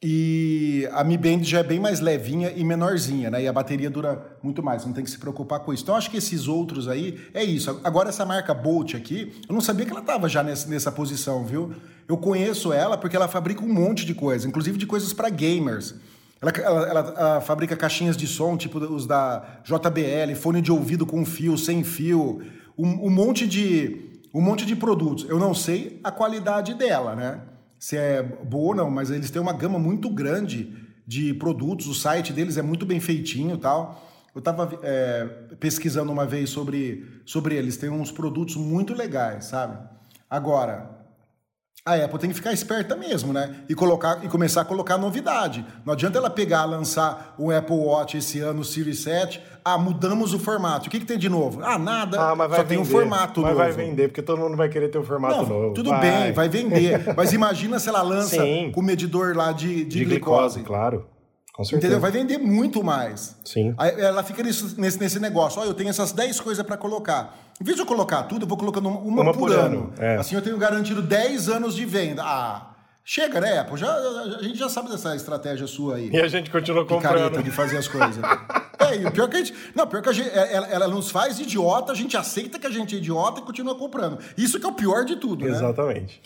[0.02, 3.42] E a Mi Band já é bem mais levinha e menorzinha, né?
[3.42, 5.82] E a bateria dura muito mais, não tem que se preocupar com isso.
[5.82, 7.78] Então, acho que esses outros aí é isso.
[7.84, 11.44] Agora, essa marca Bolt aqui, eu não sabia que ela estava já nessa, nessa posição,
[11.44, 11.74] viu?
[12.08, 15.94] Eu conheço ela porque ela fabrica um monte de coisa, inclusive de coisas para gamers.
[16.40, 21.04] Ela, ela- ela, ah, fabrica caixinhas de som, tipo os da JBL, fone de ouvido
[21.04, 22.40] com fio, sem fio,
[22.78, 25.26] um, um monte de um monte de produtos.
[25.28, 27.40] Eu não sei a qualidade dela, né?
[27.80, 31.86] Se é boa ou não, mas eles têm uma gama muito grande de produtos.
[31.86, 34.06] O site deles é muito bem feitinho tal.
[34.34, 34.70] Eu estava
[35.58, 37.78] pesquisando uma vez sobre, sobre eles.
[37.78, 39.78] Tem uns produtos muito legais, sabe?
[40.28, 41.00] Agora,
[41.84, 43.64] a Apple tem que ficar esperta mesmo, né?
[43.66, 45.66] E, colocar, e começar a colocar novidade.
[45.84, 49.40] Não adianta ela pegar, lançar o Apple Watch esse ano, o Series 7.
[49.64, 50.88] Ah, mudamos o formato.
[50.88, 51.60] O que, que tem de novo?
[51.62, 52.20] Ah, nada.
[52.20, 52.68] Ah, mas vai Só vender.
[52.74, 53.62] tem um formato mas novo.
[53.62, 55.74] vai vender, porque todo mundo vai querer ter o formato Não, novo.
[55.74, 57.02] tudo bem, vai vender.
[57.16, 58.70] Mas imagina se ela lança Sim.
[58.72, 60.60] com o medidor lá de, de, De glicose.
[60.60, 61.06] glicose, claro.
[61.52, 61.86] Com certeza.
[61.94, 62.00] Entendeu?
[62.00, 63.36] Vai vender muito mais.
[63.44, 63.74] Sim.
[63.76, 65.60] Aí ela fica nisso- nesse, nesse negócio.
[65.60, 67.36] Ó, eu tenho essas 10 coisas para colocar.
[67.60, 69.92] Em vez de eu colocar tudo, eu vou colocando uma, uma por, por ano.
[69.92, 70.16] ano, é.
[70.16, 72.22] Assim eu tenho garantido 10 anos de venda.
[72.24, 72.70] Ah,
[73.04, 73.76] chega, né, Apple?
[73.76, 76.08] Já, a gente já sabe dessa estratégia sua aí.
[76.10, 77.42] E a gente continua comprando.
[77.42, 78.16] de fazer as coisas.
[78.90, 79.54] é, e o pior que a gente.
[79.74, 82.70] Não, pior que a gente, ela, ela nos faz idiota, a gente aceita que a
[82.70, 84.18] gente é idiota e continua comprando.
[84.36, 85.50] Isso que é o pior de tudo, né?
[85.50, 86.20] Exatamente.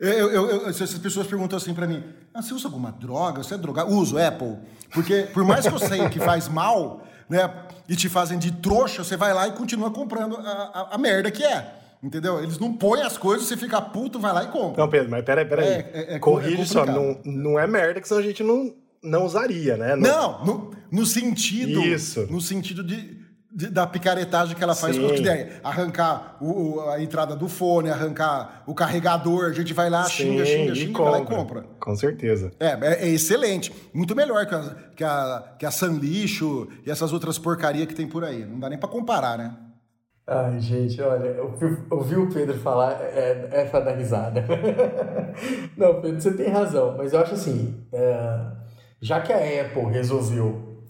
[0.00, 3.42] Eu, eu, eu- essas pessoas perguntam assim pra mim: ah, você usa alguma droga?
[3.42, 3.90] Você é drogado?
[3.92, 4.56] Uso, Apple.
[4.92, 7.50] Porque por mais que eu sei que faz mal, né?
[7.88, 11.30] E te fazem de trouxa, você vai lá e continua comprando a, a- a merda
[11.30, 11.74] que é.
[12.02, 12.42] Entendeu?
[12.42, 14.82] Eles não põem as coisas, você fica puto, vai lá e compra.
[14.82, 15.66] Não, Pedro, mas peraí, peraí.
[15.68, 17.18] É, é- é Corrige é só, complicado.
[17.24, 18.74] não, não é merda que senão a gente não,
[19.04, 19.94] não usaria, né?
[19.96, 21.80] Não, no, no sentido.
[21.80, 22.26] Isso.
[22.30, 25.06] No sentido de, de- da picaretagem que ela faz Sim.
[25.06, 25.20] com os.
[25.62, 30.52] Arrancar o- a entrada do fone, arrancar o carregador, a gente vai lá, xinga, Sim,
[30.52, 31.64] xinga, e xinga, vai lá e compra.
[31.78, 32.50] Com certeza.
[32.58, 33.72] É, é, é excelente.
[33.92, 38.08] Muito melhor que a, que a, que a Sanlixo e essas outras porcarias que tem
[38.08, 38.44] por aí.
[38.44, 39.54] Não dá nem pra comparar, né?
[40.26, 41.36] Ai, gente, olha,
[41.90, 44.42] ouvir o Pedro falar é, é pra dar risada.
[45.76, 48.40] Não, Pedro, você tem razão, mas eu acho assim, é,
[49.04, 50.46] já que a Apple resolveu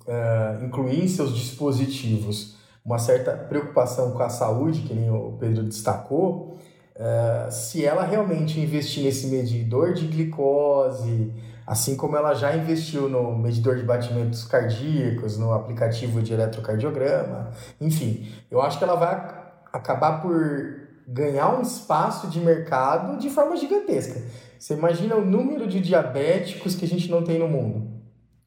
[0.07, 5.65] é, incluir em seus dispositivos uma certa preocupação com a saúde, que nem o Pedro
[5.65, 6.57] destacou,
[6.95, 11.33] é, se ela realmente investir nesse medidor de glicose,
[11.67, 17.51] assim como ela já investiu no medidor de batimentos cardíacos, no aplicativo de eletrocardiograma,
[17.81, 19.35] enfim, eu acho que ela vai ac-
[19.73, 24.23] acabar por ganhar um espaço de mercado de forma gigantesca.
[24.57, 27.94] Você imagina o número de diabéticos que a gente não tem no mundo,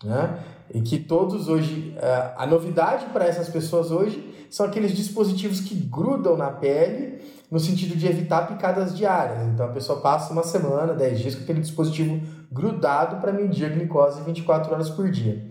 [0.03, 0.39] né?
[0.73, 5.75] E que todos hoje, uh, a novidade para essas pessoas hoje são aqueles dispositivos que
[5.75, 9.47] grudam na pele no sentido de evitar picadas diárias.
[9.47, 13.69] Então a pessoa passa uma semana, 10 dias com aquele dispositivo grudado para medir a
[13.69, 15.45] glicose 24 horas por dia,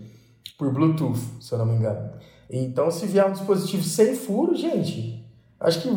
[0.57, 2.11] por Bluetooth, se eu não me engano.
[2.49, 5.25] Então se vier um dispositivo sem furo, gente,
[5.59, 5.89] acho que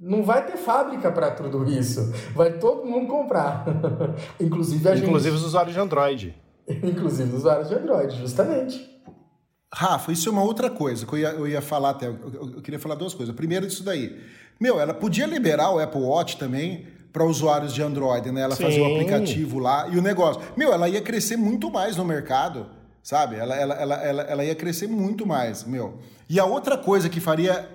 [0.00, 2.12] não vai ter fábrica para tudo isso.
[2.34, 3.64] Vai todo mundo comprar.
[4.38, 5.06] Inclusive a Inclusive gente.
[5.06, 6.45] Inclusive os usuários de Android.
[6.82, 8.96] Inclusive os usuários de Android, justamente.
[9.72, 12.06] Rafa, isso é uma outra coisa que eu ia, eu ia falar até.
[12.06, 13.34] Eu, eu, queria falar duas coisas.
[13.34, 14.18] Primeiro, isso daí.
[14.58, 18.42] Meu, ela podia liberar o Apple Watch também para usuários de Android, né?
[18.42, 20.40] Ela fazia o aplicativo lá e o negócio.
[20.56, 22.66] Meu, ela ia crescer muito mais no mercado,
[23.02, 23.36] sabe?
[23.36, 25.98] Ela, ela, ela, ela, ela ia crescer muito mais, meu.
[26.28, 27.68] E a outra coisa que faria.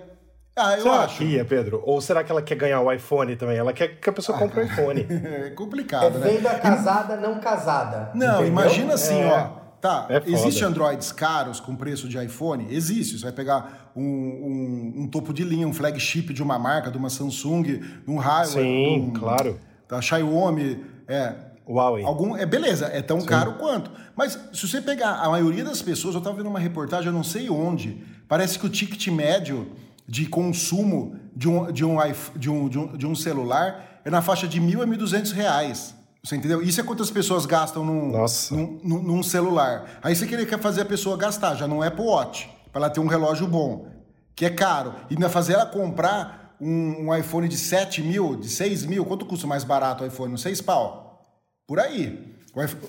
[0.54, 1.16] Ah, eu será acho.
[1.18, 1.82] que ia, Pedro?
[1.86, 3.56] Ou será que ela quer ganhar o iPhone também?
[3.56, 5.06] Ela quer que a pessoa compre o iPhone.
[5.08, 6.30] é É complicado, né?
[6.30, 8.10] venda casada, não casada.
[8.14, 8.46] Não, entendeu?
[8.48, 9.32] imagina assim, É.
[9.58, 9.62] ó.
[9.82, 12.68] Tá, É existe Androids caros com preço de iPhone?
[12.70, 13.18] Existe.
[13.18, 16.96] Você vai pegar um, um- um topo de linha, um flagship de uma marca, de
[16.96, 19.58] uma Samsung, de um Huawei, Sim, um- claro.
[19.88, 21.34] da Xiaomi, é.
[21.68, 22.04] Huawei.
[22.04, 23.90] Algum, é beleza, é tão caro quanto.
[24.14, 27.24] Mas se você pegar a maioria das pessoas, eu estava vendo uma reportagem, eu não
[27.24, 29.68] sei onde, parece que o ticket médio
[30.06, 31.96] de consumo de um, de um,
[32.36, 35.32] de um, de um, de um celular é na faixa de mil a mil duzentos
[35.32, 35.94] reais.
[36.24, 36.62] Você entendeu?
[36.62, 38.12] Isso é quantas pessoas gastam num,
[38.50, 39.98] num, num- num celular.
[40.02, 43.00] Aí você queria fazer a pessoa gastar, já não é Apple Watch, para ela ter
[43.00, 43.88] um relógio bom,
[44.36, 44.94] que é caro.
[45.10, 49.26] E ainda fazer ela comprar um, um iPhone de 7 mil, de 6 mil, quanto
[49.26, 50.34] custa mais barato o iPhone?
[50.34, 51.26] Uns 6 pau.
[51.66, 52.32] Por aí.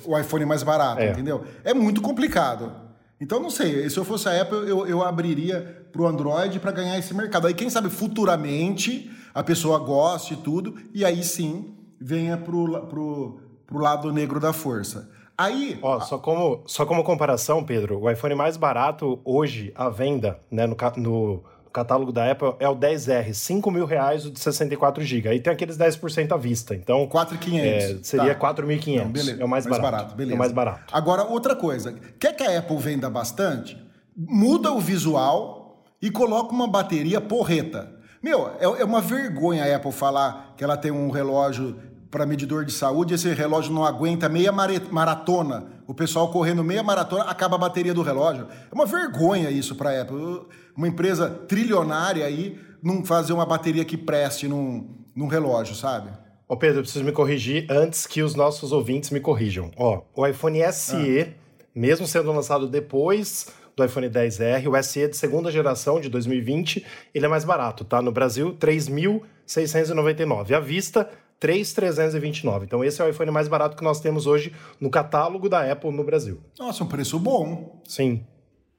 [0.06, 1.12] O iPhone mais barato, É.
[1.12, 1.44] entendeu?
[1.64, 2.72] É muito complicado.
[3.20, 6.72] Então, não sei, se eu fosse a Apple, eu, eu abriria para o Android para
[6.72, 7.46] ganhar esse mercado.
[7.46, 13.40] Aí, quem sabe, futuramente, a pessoa goste e tudo, e aí sim venha pro, pro,
[13.68, 15.10] pro lado negro da força.
[15.38, 20.40] Aí, Ó, só como, só como comparação, Pedro, o iPhone mais barato hoje à venda,
[20.52, 25.04] né, no, no catálogo da Apple é o 10R, 5 mil reais o de 64
[25.04, 25.30] GB.
[25.30, 26.76] Aí tem aqueles 10% à vista.
[26.76, 27.60] Então, 4.500.
[27.60, 28.54] é, seria Tá.
[28.54, 28.98] 4.500.
[29.04, 29.42] Não, beleza.
[29.42, 30.16] É o mais, barato.
[30.16, 30.34] beleza.
[30.34, 30.94] É o mais barato.
[30.94, 31.94] Agora, outra coisa.
[32.20, 33.82] Quer que a Apple venda bastante?
[34.16, 35.63] Muda o visual
[36.04, 37.90] e coloca uma bateria porreta.
[38.22, 41.78] Meu, é, é uma vergonha a Apple falar que ela tem um relógio
[42.12, 45.66] para medidor de saúde e esse relógio não aguenta meia maratona.
[45.88, 48.50] O pessoal correndo meia maratona, acaba a bateria do relógio.
[48.70, 50.42] É uma vergonha isso para a Apple.
[50.76, 56.10] Uma empresa trilionária aí não fazer uma bateria que preste num, num relógio, sabe?
[56.50, 59.72] Ô Pedro, eu preciso me corrigir antes que os nossos ouvintes me corrijam.
[59.78, 61.34] Ó, o iPhone SE,
[61.74, 67.26] mesmo sendo lançado depois do iPhone 10R, o SE de segunda geração, de 2020, ele
[67.26, 68.02] é mais barato, tá?
[68.02, 70.52] No Brasil, 3.699.
[70.52, 71.10] À vista,
[71.42, 72.64] 3.329.
[72.64, 75.92] Então esse é o iPhone mais barato que nós temos hoje no catálogo da Apple
[75.92, 76.40] no Brasil.
[76.58, 77.82] Nossa, um preço bom.
[77.86, 78.26] Sim.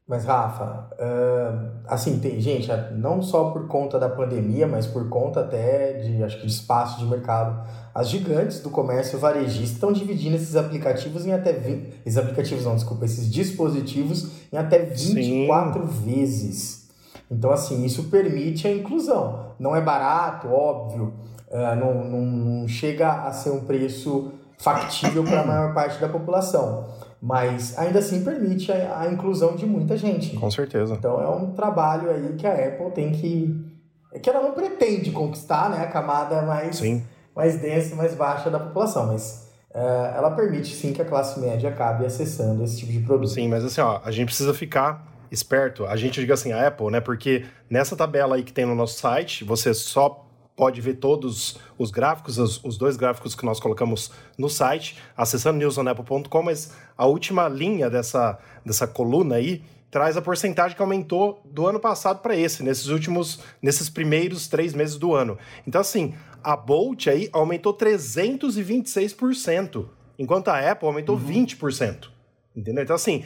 [0.07, 5.40] Mas, Rafa, ahn, assim, tem gente, não só por conta da pandemia, mas por conta
[5.40, 7.66] até de, acho que, de espaço de mercado.
[7.94, 12.02] As gigantes do comércio varejista estão dividindo esses aplicativos em até 20...
[12.04, 16.88] Esses aplicativos não, desculpa, esses dispositivos em até 24 vezes.
[17.30, 19.52] Então, assim, isso permite a inclusão.
[19.59, 21.14] Não é barato, óbvio,
[21.52, 26.09] ah, não, não, não chega a ser um preço factível para a maior parte da
[26.09, 26.87] população.
[27.22, 30.37] Mas ainda assim permite a, a inclusão de muita gente.
[30.37, 30.94] Com certeza.
[30.94, 33.72] Então é um trabalho aí que a Apple tem que.
[34.20, 37.02] Que ela não pretende conquistar né, a camada mais, Sim.
[37.35, 41.40] Mais densa e mais baixa da população, mas eh, ela permite sim que a classe
[41.40, 43.31] média acabe acessando esse tipo de produto.
[43.31, 45.85] Sim, mas assim, ó, a gente precisa ficar esperto.
[45.85, 47.01] A gente diga assim, a Apple, né?
[47.01, 50.25] Porque nessa tabela aí que tem no nosso site, você só
[50.57, 55.59] pode ver todos os gráficos, os, os dois gráficos que nós colocamos no site, acessando
[55.59, 59.62] newsonapple.com, mas a última linha dessa, dessa coluna aí
[59.94, 64.74] traz a porcentagem que aumentou do ano passado para esse, nesses últimos, nesses primeiros três
[64.74, 65.38] meses do ano.
[65.64, 69.87] Então, assim, a Bolt aí aumentou 326%,
[70.18, 72.09] enquanto a Apple aumentou 20%.
[72.57, 72.83] Entendeu?
[72.83, 73.24] Então, assim,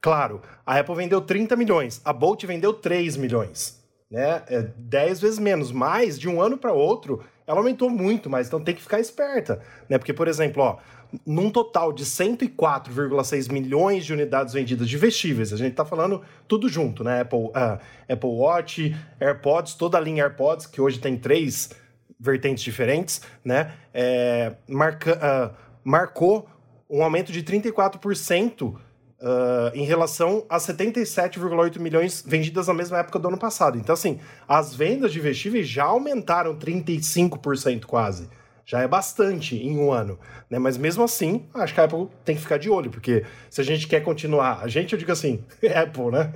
[0.00, 3.82] claro, a Apple vendeu 30 milhões, a Bolt vendeu 3 milhões.
[4.08, 4.40] Né?
[4.46, 8.62] É 10 vezes menos, mas de um ano para outro ela aumentou muito, mas então
[8.62, 9.60] tem que ficar esperta.
[9.88, 9.98] Né?
[9.98, 10.78] Porque, por exemplo, ó,
[11.26, 16.68] num total de 104,6 milhões de unidades vendidas de vestíveis, a gente está falando tudo
[16.68, 17.20] junto, né?
[17.20, 21.70] Apple, ah, Apple Watch, AirPods, toda a linha AirPods, que hoje tem três
[22.18, 23.72] vertentes diferentes, né?
[23.92, 25.50] É, marca, ah,
[25.82, 26.48] marcou
[26.88, 28.76] um aumento de 34%
[29.16, 33.78] Uh, em relação a 77,8 milhões vendidas na mesma época do ano passado.
[33.78, 38.28] Então, assim, as vendas de vestíveis já aumentaram 35% quase.
[38.66, 40.58] Já é bastante em um ano, né?
[40.58, 43.64] Mas mesmo assim, acho que a Apple tem que ficar de olho, porque se a
[43.64, 46.32] gente quer continuar, a gente, eu digo assim, Apple, né?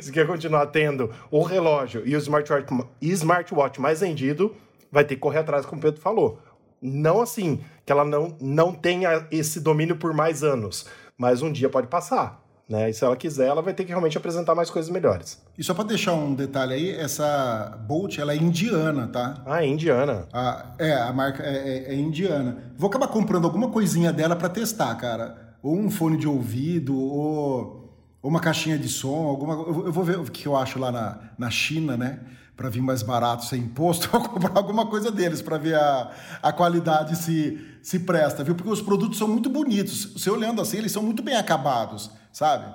[0.00, 2.66] se quer continuar tendo o relógio e o smartwatch,
[3.00, 4.54] smartwatch mais vendido,
[4.90, 6.40] vai ter que correr atrás, como o Pedro falou.
[6.80, 11.68] Não assim, que ela não, não tenha esse domínio por mais anos, mas um dia
[11.68, 12.41] pode passar.
[12.72, 12.88] Né?
[12.88, 15.38] E se ela quiser, ela vai ter que realmente apresentar mais coisas melhores.
[15.58, 19.42] E só para deixar um detalhe aí, essa Bolt ela é indiana, tá?
[19.44, 20.26] Ah, é indiana.
[20.32, 22.72] A, é, a marca é, é, é, indiana.
[22.78, 25.54] Vou acabar comprando alguma coisinha dela para testar, cara.
[25.62, 30.18] Ou um fone de ouvido, ou, ou uma caixinha de som, alguma Eu vou ver
[30.18, 32.20] o que eu acho lá na, na China, né?
[32.56, 36.10] Para vir mais barato sem imposto, vou comprar alguma coisa deles para ver a,
[36.42, 38.54] a qualidade se, se presta, viu?
[38.54, 40.14] Porque os produtos são muito bonitos.
[40.14, 42.74] Você olhando assim, eles são muito bem acabados sabe?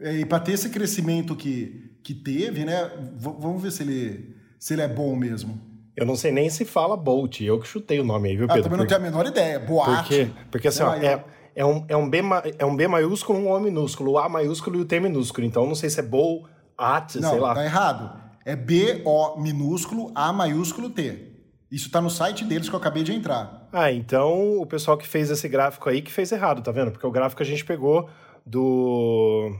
[0.00, 2.90] E para ter esse crescimento que, que teve, né?
[3.16, 5.60] V vamos ver se ele, se ele é bom mesmo.
[5.96, 8.54] Eu não sei nem se fala Bolt, eu que chutei o nome aí, viu, ah,
[8.54, 8.60] Pedro?
[8.60, 9.58] Ah, também não tenho a menor ideia.
[9.58, 9.92] Boate.
[9.92, 11.22] Porque, porque assim, ó, é,
[11.54, 12.20] é, um, é, um B,
[12.58, 15.46] é um B maiúsculo e um O minúsculo, o A maiúsculo e o T minúsculo.
[15.46, 17.54] Então não sei se é Boat, não, sei lá.
[17.54, 18.18] Tá errado.
[18.44, 21.28] É B-O minúsculo, A maiúsculo, T.
[21.70, 23.68] Isso está no site deles que eu acabei de entrar.
[23.72, 26.90] Ah, então o pessoal que fez esse gráfico aí que fez errado, tá vendo?
[26.90, 28.08] Porque o gráfico a gente pegou
[28.50, 29.52] do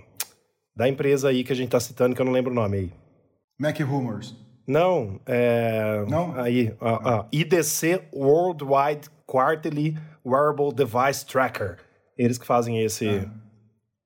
[0.76, 2.92] da empresa aí que a gente tá citando, que eu não lembro o nome aí.
[3.58, 4.34] Mac Rumors.
[4.66, 6.04] Não, é...
[6.08, 6.34] Não?
[6.40, 11.78] Aí, ó, ó, IDC Worldwide Quarterly Wearable Device Tracker.
[12.16, 13.30] Eles que fazem esse, ah.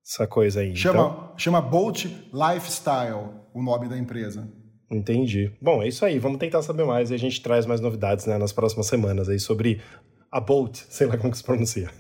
[0.05, 0.75] essa coisa aí.
[0.75, 1.33] Chama, então...
[1.37, 4.49] chama Bolt Lifestyle, o nome da empresa.
[4.90, 5.53] Entendi.
[5.61, 6.18] Bom, é isso aí.
[6.18, 9.38] Vamos tentar saber mais e a gente traz mais novidades né, nas próximas semanas aí
[9.38, 9.81] sobre
[10.31, 11.90] a Bolt, sei lá como que se pronuncia.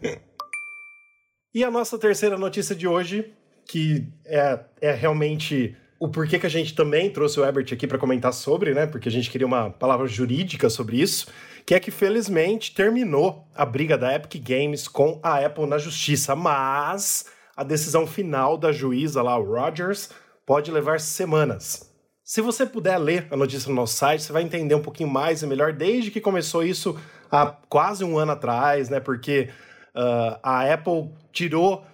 [1.54, 3.32] E a nossa terceira notícia de hoje,
[3.64, 7.96] que é, é realmente o porquê que a gente também trouxe o Ebert aqui para
[7.96, 8.88] comentar sobre, né?
[8.88, 11.28] Porque a gente queria uma palavra jurídica sobre isso,
[11.64, 16.34] que é que felizmente terminou a briga da Epic Games com a Apple na justiça,
[16.34, 20.10] mas a decisão final da juíza lá, Rogers,
[20.44, 21.88] pode levar semanas.
[22.24, 25.40] Se você puder ler a notícia no nosso site, você vai entender um pouquinho mais
[25.40, 26.98] e melhor desde que começou isso
[27.30, 28.98] há quase um ano atrás, né?
[28.98, 29.50] Porque
[29.94, 31.84] Uh, a Apple tirou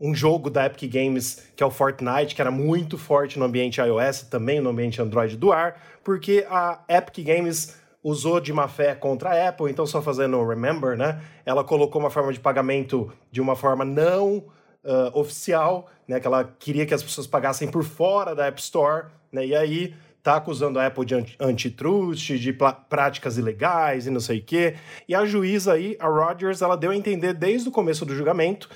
[0.00, 3.80] um jogo da Epic Games, que é o Fortnite, que era muito forte no ambiente
[3.80, 8.94] iOS, também no ambiente Android do ar, porque a Epic Games usou de má fé
[8.94, 11.20] contra a Apple, então só fazendo remember, né?
[11.44, 14.38] Ela colocou uma forma de pagamento de uma forma não
[14.82, 16.18] uh, oficial, né?
[16.18, 19.46] Que ela queria que as pessoas pagassem por fora da App Store, né?
[19.46, 22.52] E aí tá acusando a Apple de antitrust, de
[22.88, 24.76] práticas ilegais e não sei o quê.
[25.08, 28.68] E a juíza aí, a Rogers, ela deu a entender desde o começo do julgamento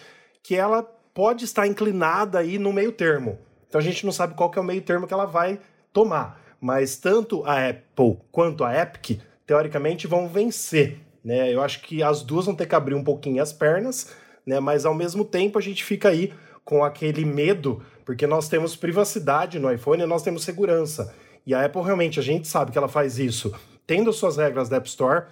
[0.42, 3.38] que ela pode estar inclinada aí no meio termo.
[3.68, 5.59] Então a gente não sabe qual que é o meio termo que ela vai
[5.92, 6.40] tomar.
[6.61, 10.98] Mas tanto a Apple quanto a Epic, teoricamente, vão vencer.
[11.24, 11.52] Né?
[11.52, 14.14] Eu acho que as duas vão ter que abrir um pouquinho as pernas,
[14.46, 14.61] né?
[14.61, 16.33] mas ao mesmo tempo a gente fica aí
[16.64, 21.14] com aquele medo, porque nós temos privacidade no iPhone e nós temos segurança.
[21.46, 23.52] E a Apple realmente, a gente sabe que ela faz isso
[23.87, 25.26] tendo suas regras da App Store.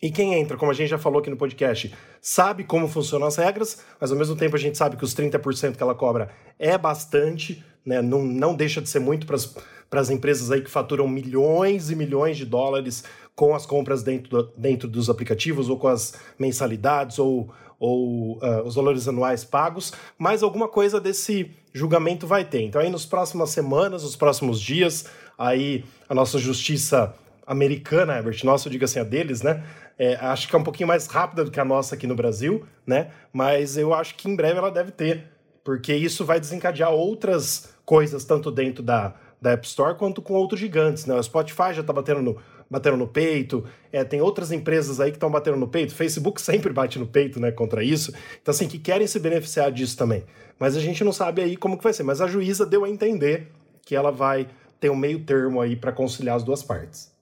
[0.00, 3.36] E quem entra, como a gente já falou aqui no podcast, sabe como funcionam as
[3.36, 6.76] regras, mas ao mesmo tempo a gente sabe que os 30% que ela cobra é
[6.76, 8.02] bastante, né?
[8.02, 12.36] não, não deixa de ser muito para as empresas aí que faturam milhões e milhões
[12.36, 17.52] de dólares com as compras dentro, do, dentro dos aplicativos, ou com as mensalidades, ou,
[17.82, 22.62] ou uh, os valores anuais pagos, mas alguma coisa desse julgamento vai ter.
[22.62, 27.12] Então aí nas próximas semanas, nos próximos dias, aí a nossa justiça
[27.44, 29.64] americana, Herbert, nossa, eu digo assim, a deles, né?
[29.98, 32.64] É, acho que é um pouquinho mais rápida do que a nossa aqui no Brasil,
[32.86, 33.10] né?
[33.32, 35.26] Mas eu acho que em breve ela deve ter,
[35.64, 40.60] porque isso vai desencadear outras coisas, tanto dentro da, da App Store quanto com outros
[40.60, 41.16] gigantes, né?
[41.16, 42.36] O Spotify já está batendo no,
[42.72, 46.72] batendo no peito, é, tem outras empresas aí que estão batendo no peito, Facebook sempre
[46.72, 50.24] bate no peito, né, contra isso, então assim, que querem se beneficiar disso também.
[50.58, 52.88] Mas a gente não sabe aí como que vai ser, mas a juíza deu a
[52.88, 53.52] entender
[53.84, 54.48] que ela vai
[54.80, 57.12] ter um meio termo aí para conciliar as duas partes.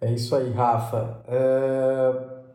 [0.00, 1.22] É isso aí, Rafa.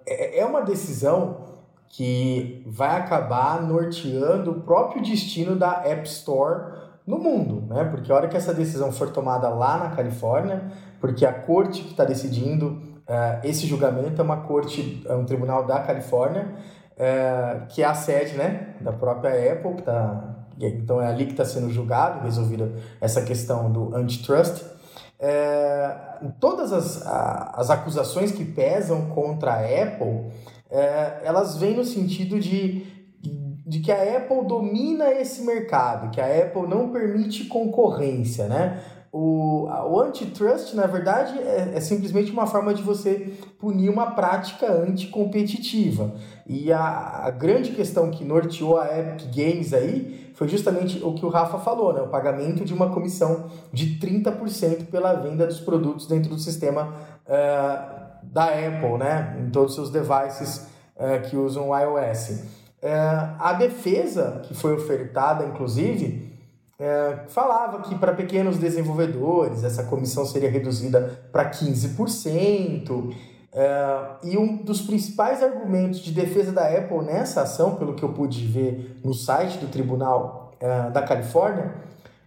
[0.05, 1.49] É, é uma decisão
[1.87, 6.77] que vai acabar norteando o próprio destino da App Store
[7.07, 7.85] no mundo, né?
[7.85, 11.91] Porque a hora que essa decisão for tomada lá na Califórnia, porque a corte que
[11.91, 16.53] está decidindo uh, esse julgamento é uma corte, é um tribunal da Califórnia,
[16.93, 21.31] uh, que é a sede, né, da própria Apple, que tá, então é ali que
[21.31, 24.63] está sendo julgado, resolvida essa questão do antitrust.
[25.21, 25.97] É,
[26.39, 30.31] todas as, as acusações que pesam contra a Apple,
[31.23, 32.85] elas vêm no sentido de,
[33.65, 38.81] de que a Apple domina esse mercado, que a Apple não permite concorrência, né?
[39.11, 44.71] O, o antitrust, na verdade, é, é, simplesmente uma forma de você punir uma prática
[44.71, 46.13] anticompetitiva.
[46.45, 51.25] E a, a, grande questão que norteou a Epic Games aí foi justamente o que
[51.25, 52.01] o Rafa falou, né?
[52.01, 56.93] o pagamento de uma comissão de 30% pela venda dos produtos dentro do sistema
[57.25, 59.39] uh, da Apple, né?
[59.43, 62.43] em todos os seus devices uh, que usam iOS.
[62.81, 66.28] Uh, a defesa que foi ofertada, inclusive,
[66.79, 73.13] é, falava que para pequenos desenvolvedores essa comissão seria reduzida para 15%.
[73.51, 78.13] É, e um dos principais argumentos de defesa da Apple nessa ação, pelo que eu
[78.13, 81.73] pude ver no site do Tribunal é, da Califórnia,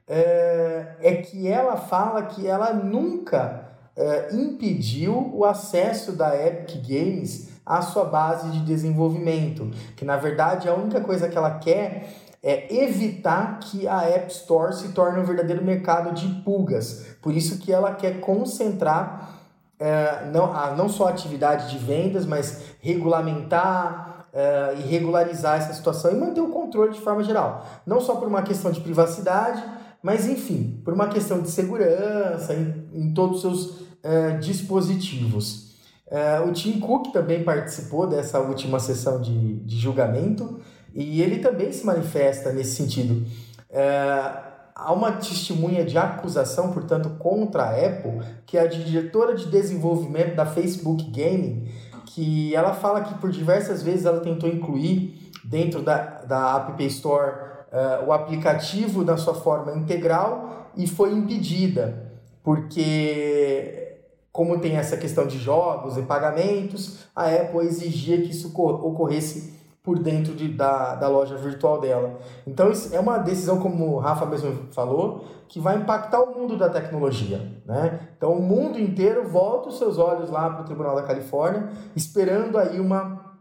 [0.07, 7.51] é, é, que ela fala que ela nunca é, impediu o acesso da Epic Games
[7.65, 12.09] à sua base de desenvolvimento, que na verdade a única coisa que ela quer
[12.43, 17.07] é evitar que a App Store se torne um verdadeiro mercado de pulgas.
[17.23, 19.39] Por isso que ela quer concentrar
[19.79, 25.73] é, não, a, não só a atividade de vendas, mas regulamentar é, e regularizar essa
[25.73, 27.67] situação e manter o controle de forma geral.
[27.87, 29.63] Não só por uma questão de privacidade,
[30.03, 35.73] mas enfim, por uma questão de segurança em, em todos os seus é, dispositivos.
[36.11, 40.61] É, o Tim Cook também participou dessa última sessão de, de julgamento
[40.95, 43.27] e ele também se manifesta nesse sentido.
[43.71, 44.33] É,
[44.75, 50.35] há uma testemunha de acusação, portanto, contra a Apple, que é a diretora de desenvolvimento
[50.35, 51.69] da Facebook Gaming,
[52.07, 57.33] que ela fala que por diversas vezes ela tentou incluir dentro da, da App Store
[57.73, 62.13] uh, o aplicativo na sua forma integral e foi impedida,
[62.43, 63.99] porque
[64.33, 69.99] como tem essa questão de jogos e pagamentos, a Apple exigia que isso ocorresse por
[69.99, 72.19] dentro de, da, da loja virtual dela.
[72.47, 76.57] Então, isso é uma decisão, como o Rafa mesmo falou, que vai impactar o mundo
[76.57, 77.39] da tecnologia.
[77.67, 78.09] Né?
[78.17, 82.59] Então, o mundo inteiro volta os seus olhos lá para o Tribunal da Califórnia, esperando
[82.59, 83.37] aí uma,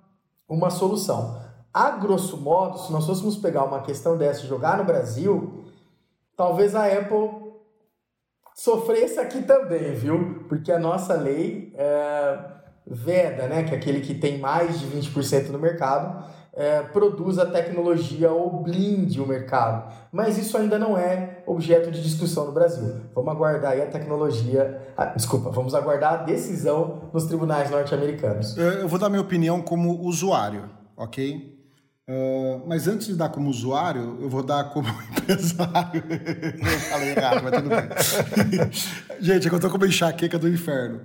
[0.50, 1.40] uma solução.
[1.72, 5.64] A grosso modo, se nós fôssemos pegar uma questão dessa e jogar no Brasil,
[6.36, 7.52] talvez a Apple
[8.56, 10.44] sofresse aqui também, viu?
[10.50, 12.38] Porque a nossa lei é,
[12.86, 17.46] veda, né, que é aquele que tem mais de 20% no mercado, é, produz a
[17.46, 19.92] tecnologia ou blinde o mercado.
[20.12, 23.02] Mas isso ainda não é objeto de discussão no Brasil.
[23.16, 24.82] Vamos aguardar aí a tecnologia.
[24.98, 28.58] Ah, desculpa, vamos aguardar a decisão nos tribunais norte-americanos.
[28.58, 31.62] Eu vou dar minha opinião como usuário, ok?
[32.10, 36.04] Uh, mas antes de dar como usuário, eu vou dar como empresário.
[36.10, 38.70] eu falei errado, mas tudo bem.
[39.22, 41.02] Gente, é que eu tô com uma enxaqueca do inferno.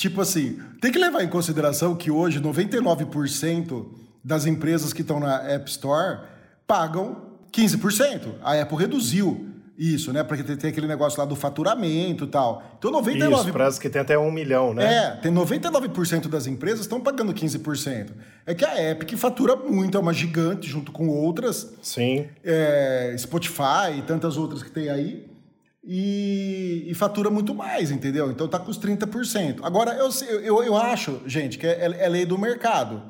[0.00, 3.86] Tipo assim, tem que levar em consideração que hoje 99%
[4.24, 6.20] das empresas que estão na App Store
[6.66, 7.20] pagam
[7.52, 8.36] 15%.
[8.42, 9.46] A Apple reduziu
[9.76, 10.22] isso, né?
[10.24, 12.62] Porque tem aquele negócio lá do faturamento e tal.
[12.78, 13.40] Então 99%.
[13.40, 14.90] Isso, parece que tem até um milhão, né?
[14.90, 18.08] É, tem 99% das empresas estão pagando 15%.
[18.46, 21.74] É que a Epic fatura muito, é uma gigante junto com outras.
[21.82, 22.26] Sim.
[22.42, 25.29] É, Spotify e tantas outras que tem aí
[25.82, 28.30] e, e, fatura muito mais, entendeu?
[28.30, 29.60] Então tá com os 30%.
[29.62, 30.10] Agora, eu,
[30.42, 33.02] eu, eu acho, gente, que é, é lei do mercado.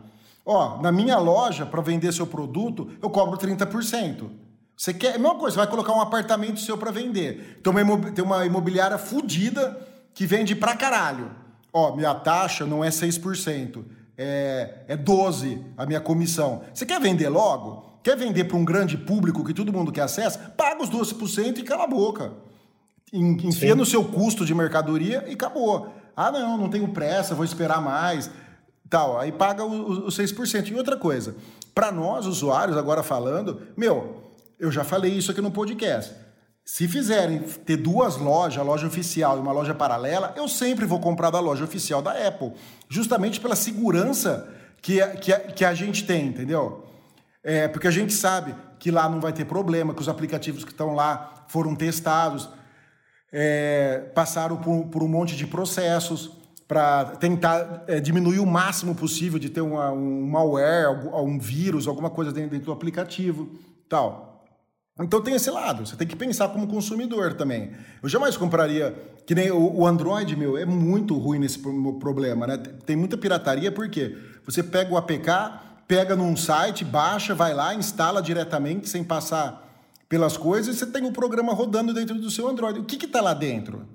[0.47, 4.31] Ó, na minha loja, para vender seu produto, eu cobro 30%.
[4.77, 5.13] Você quer.
[5.13, 7.61] É a mesma coisa, você vai colocar um apartamento seu para vender.
[7.63, 9.79] Tem uma, tem uma imobiliária fodida
[10.15, 11.31] que vende pra caralho.
[11.73, 13.85] Ó, minha taxa não é 6%,
[14.17, 16.63] é, é 12% a minha comissão.
[16.73, 17.91] Você quer vender logo?
[18.03, 20.39] Quer vender para um grande público que todo mundo quer acesso?
[20.57, 22.33] Paga os 12% e cala a boca.
[23.13, 23.75] Enfia Sim.
[23.75, 25.93] no seu custo de mercadoria e acabou.
[26.17, 28.31] Ah, não, não tenho pressa, vou esperar mais.
[28.89, 30.69] Tal, aí paga os 6%.
[30.69, 31.35] E outra coisa,
[31.75, 34.23] para nós usuários, agora falando, meu,
[34.59, 36.15] eu já falei isso aqui no podcast.
[36.65, 41.01] Se fizerem ter duas lojas, a loja oficial e uma loja paralela, eu sempre vou
[41.01, 42.53] comprar da loja oficial da Apple,
[42.89, 44.49] justamente pela segurança
[44.81, 46.85] que, a, que, que a gente tem, entendeu?
[47.43, 50.71] É, porque a gente sabe que lá não vai ter problema, que os aplicativos que
[50.71, 52.49] estão lá foram testados
[53.33, 56.33] é, passaram por, por, um monte de processos
[56.67, 62.11] para tentar é, diminuir o máximo possível de ter uma, um malware, um vírus, alguma
[62.11, 63.51] coisa dentro, dentro do aplicativo,
[63.89, 64.45] tal.
[65.01, 67.71] Então tem esse lado, você tem que pensar como consumidor também.
[68.03, 68.95] Eu jamais compraria,
[69.27, 72.59] que nem o, Android, meu, é muito ruim nesse problema, né?
[72.85, 75.29] Tem muita pirataria porque você pega o APK,
[75.89, 79.70] pega num site, baixa, vai lá, instala diretamente sem passar
[80.11, 82.81] pelas coisas, você tem o programa rodando dentro do seu Android.
[82.81, 83.87] O que está lá dentro?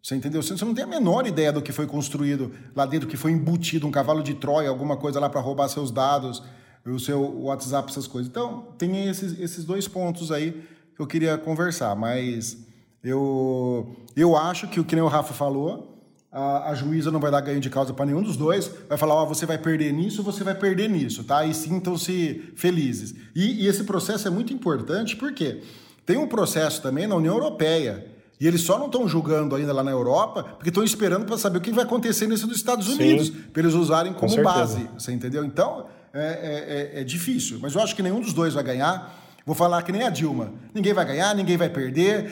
[0.00, 0.42] Você entendeu?
[0.42, 3.86] Você não tem a menor ideia do que foi construído lá dentro, que foi embutido
[3.86, 6.42] um cavalo de Troia, alguma coisa lá para roubar seus dados,
[6.86, 8.30] o seu WhatsApp, essas coisas.
[8.30, 10.64] Então, tem esses, esses dois pontos aí
[10.94, 12.56] que eu queria conversar, mas
[13.02, 15.93] Eu, eu acho que o que o Rafa falou,
[16.34, 19.14] a, a juíza não vai dar ganho de causa para nenhum dos dois, vai falar,
[19.14, 21.46] ó, você vai perder nisso, você vai perder nisso, tá?
[21.46, 23.14] E sintam-se felizes.
[23.36, 25.60] E, e esse processo é muito importante porque
[26.04, 28.08] tem um processo também na União Europeia.
[28.40, 31.58] E eles só não estão julgando ainda lá na Europa porque estão esperando para saber
[31.58, 34.90] o que vai acontecer nisso dos Estados Unidos, para eles usarem como base.
[34.98, 35.44] Você entendeu?
[35.44, 37.60] Então, é, é, é, é difícil.
[37.62, 39.22] Mas eu acho que nenhum dos dois vai ganhar.
[39.46, 40.52] Vou falar que nem a Dilma.
[40.74, 42.28] Ninguém vai ganhar, ninguém vai perder.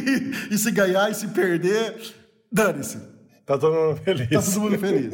[0.50, 2.00] e se ganhar e se perder,
[2.50, 3.11] dane-se.
[3.44, 4.28] Tá todo mundo feliz.
[4.28, 5.12] Tá todo mundo feliz.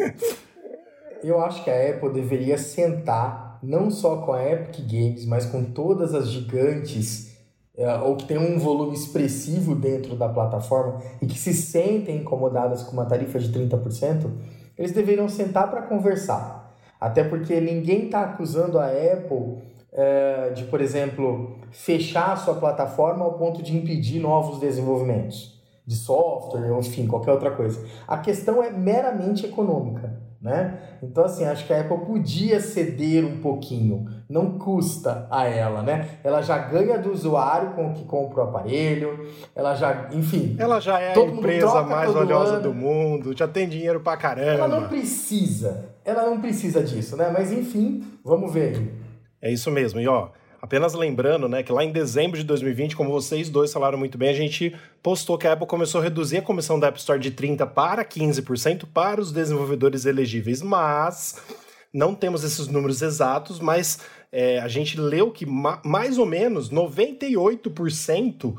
[1.22, 5.64] Eu acho que a Apple deveria sentar não só com a Epic Games, mas com
[5.64, 7.36] todas as gigantes
[7.76, 12.82] é, ou que tem um volume expressivo dentro da plataforma e que se sentem incomodadas
[12.82, 14.30] com uma tarifa de 30%,
[14.76, 16.76] eles deveriam sentar para conversar.
[17.00, 19.58] Até porque ninguém está acusando a Apple
[19.92, 25.57] é, de, por exemplo, fechar a sua plataforma ao ponto de impedir novos desenvolvimentos
[25.88, 27.82] de software, ou enfim, qualquer outra coisa.
[28.06, 30.28] A questão é meramente econômica.
[30.40, 30.78] Né?
[31.02, 36.10] Então, assim, acho que a Apple podia ceder um pouquinho, não custa a ela, né?
[36.22, 40.54] Ela já ganha do usuário com o que compra o aparelho, ela já, enfim.
[40.56, 42.62] Ela já é a empresa mais valiosa ano.
[42.62, 44.64] do mundo, já tem dinheiro pra caramba.
[44.64, 47.30] Ela não precisa, ela não precisa disso, né?
[47.36, 48.94] Mas enfim, vamos ver.
[49.42, 50.28] É isso mesmo, e ó,
[50.60, 54.28] Apenas lembrando, né, que lá em dezembro de 2020, como vocês dois falaram muito bem,
[54.28, 57.30] a gente postou que a Apple começou a reduzir a comissão da App Store de
[57.30, 61.40] 30 para 15% para os desenvolvedores elegíveis, mas
[61.92, 64.00] não temos esses números exatos, mas
[64.32, 68.58] é, a gente leu que ma mais ou menos 98%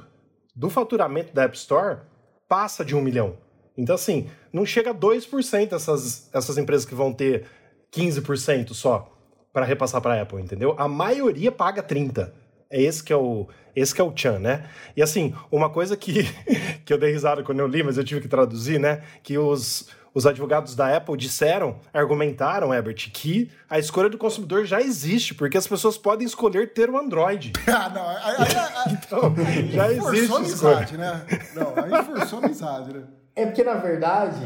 [0.56, 2.00] do faturamento da App Store
[2.48, 3.38] passa de um milhão.
[3.78, 7.46] Então, assim, não chega a 2% essas, essas empresas que vão ter
[7.92, 9.19] 15% só
[9.52, 10.76] para repassar para a Apple, entendeu?
[10.78, 12.34] A maioria paga 30.
[12.70, 14.66] É esse que é o esse que é o Chan, né?
[14.96, 16.24] E assim, uma coisa que,
[16.86, 19.02] que eu dei risada quando eu li, mas eu tive que traduzir, né?
[19.24, 24.82] Que os, os advogados da Apple disseram, argumentaram, Herbert, que a escolha do consumidor já
[24.82, 27.54] existe, porque as pessoas podem escolher ter o Android.
[27.68, 28.10] ah, não.
[28.10, 29.36] Aí, aí, então,
[29.72, 30.28] já existe.
[30.28, 31.26] Forçou amizade, né?
[31.56, 33.04] Não, aí forçou amizade, né?
[33.36, 34.42] É porque, na verdade,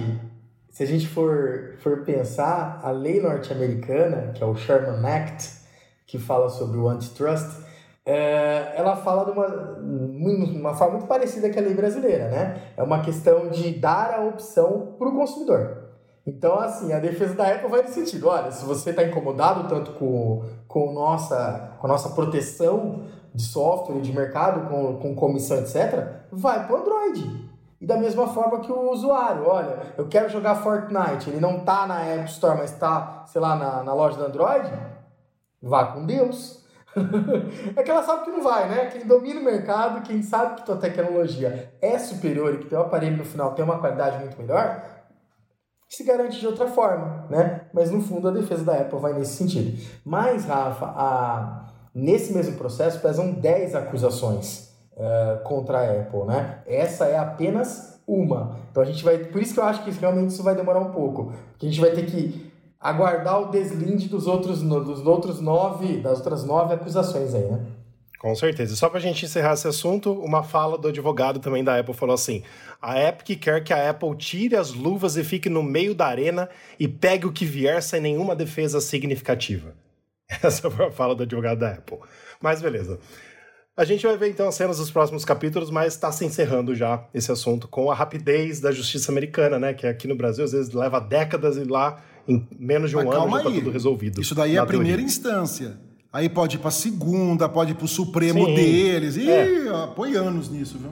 [0.73, 5.51] se a gente for, for pensar, a lei norte-americana, que é o Sherman Act,
[6.07, 7.61] que fala sobre o antitrust,
[8.03, 12.61] é, ela fala de uma, uma forma muito parecida com a lei brasileira, né?
[12.75, 15.89] É uma questão de dar a opção para o consumidor.
[16.25, 19.91] Então, assim, a defesa da Apple vai no sentido, olha, se você está incomodado tanto
[19.91, 26.23] com, com, nossa, com a nossa proteção de software de mercado, com, com comissão, etc.,
[26.31, 27.52] vai para o Android.
[27.83, 31.85] E da mesma forma que o usuário, olha, eu quero jogar Fortnite, ele não tá
[31.85, 34.71] na App Store, mas tá, sei lá, na, na loja do Android,
[35.61, 36.63] vá com Deus.
[37.75, 38.85] é que ela sabe que não vai, né?
[38.85, 43.17] Quem domina o mercado, quem sabe que tua tecnologia é superior e que teu aparelho
[43.17, 44.81] no final tem uma qualidade muito melhor,
[45.89, 47.65] se garante de outra forma, né?
[47.73, 49.77] Mas no fundo a defesa da Apple vai nesse sentido.
[50.05, 51.65] Mas, Rafa, a...
[51.93, 56.59] nesse mesmo processo pesam 10 acusações uh, contra a Apple, né?
[56.65, 58.57] Essa é apenas uma.
[58.71, 59.17] Então a gente vai.
[59.17, 61.33] Por isso que eu acho que realmente isso vai demorar um pouco.
[61.51, 66.17] Porque a gente vai ter que aguardar o deslinde dos outros, dos outros nove, das
[66.17, 67.65] outras nove acusações aí, né?
[68.19, 68.73] Com certeza.
[68.77, 72.13] Só para a gente encerrar esse assunto, uma fala do advogado também da Apple falou
[72.13, 72.41] assim:
[72.81, 76.49] a Epic quer que a Apple tire as luvas e fique no meio da arena
[76.79, 79.73] e pegue o que vier sem nenhuma defesa significativa.
[80.41, 81.99] Essa foi a fala do advogado da Apple.
[82.41, 82.97] Mas beleza.
[83.75, 87.03] A gente vai ver então as cenas dos próximos capítulos, mas está se encerrando já
[87.11, 89.73] esse assunto com a rapidez da justiça americana, né?
[89.73, 93.15] Que aqui no Brasil às vezes leva décadas e lá em menos de um mas
[93.15, 94.21] ano já está tudo resolvido.
[94.21, 95.79] Isso daí é a primeira instância.
[96.11, 98.53] Aí pode ir para a segunda, pode ir para o Supremo Sim.
[98.53, 99.17] deles.
[99.17, 99.47] E é.
[99.95, 100.91] põe anos nisso, viu?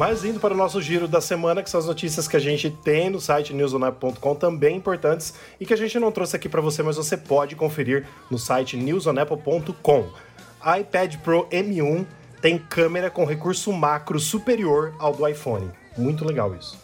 [0.00, 2.70] Mas indo para o nosso giro da semana, que são as notícias que a gente
[2.70, 6.82] tem no site newsonap.com, também importantes e que a gente não trouxe aqui para você,
[6.82, 10.08] mas você pode conferir no site newsonapple.com.
[10.80, 12.06] iPad Pro M1
[12.40, 15.68] tem câmera com recurso macro superior ao do iPhone.
[15.98, 16.78] Muito legal isso.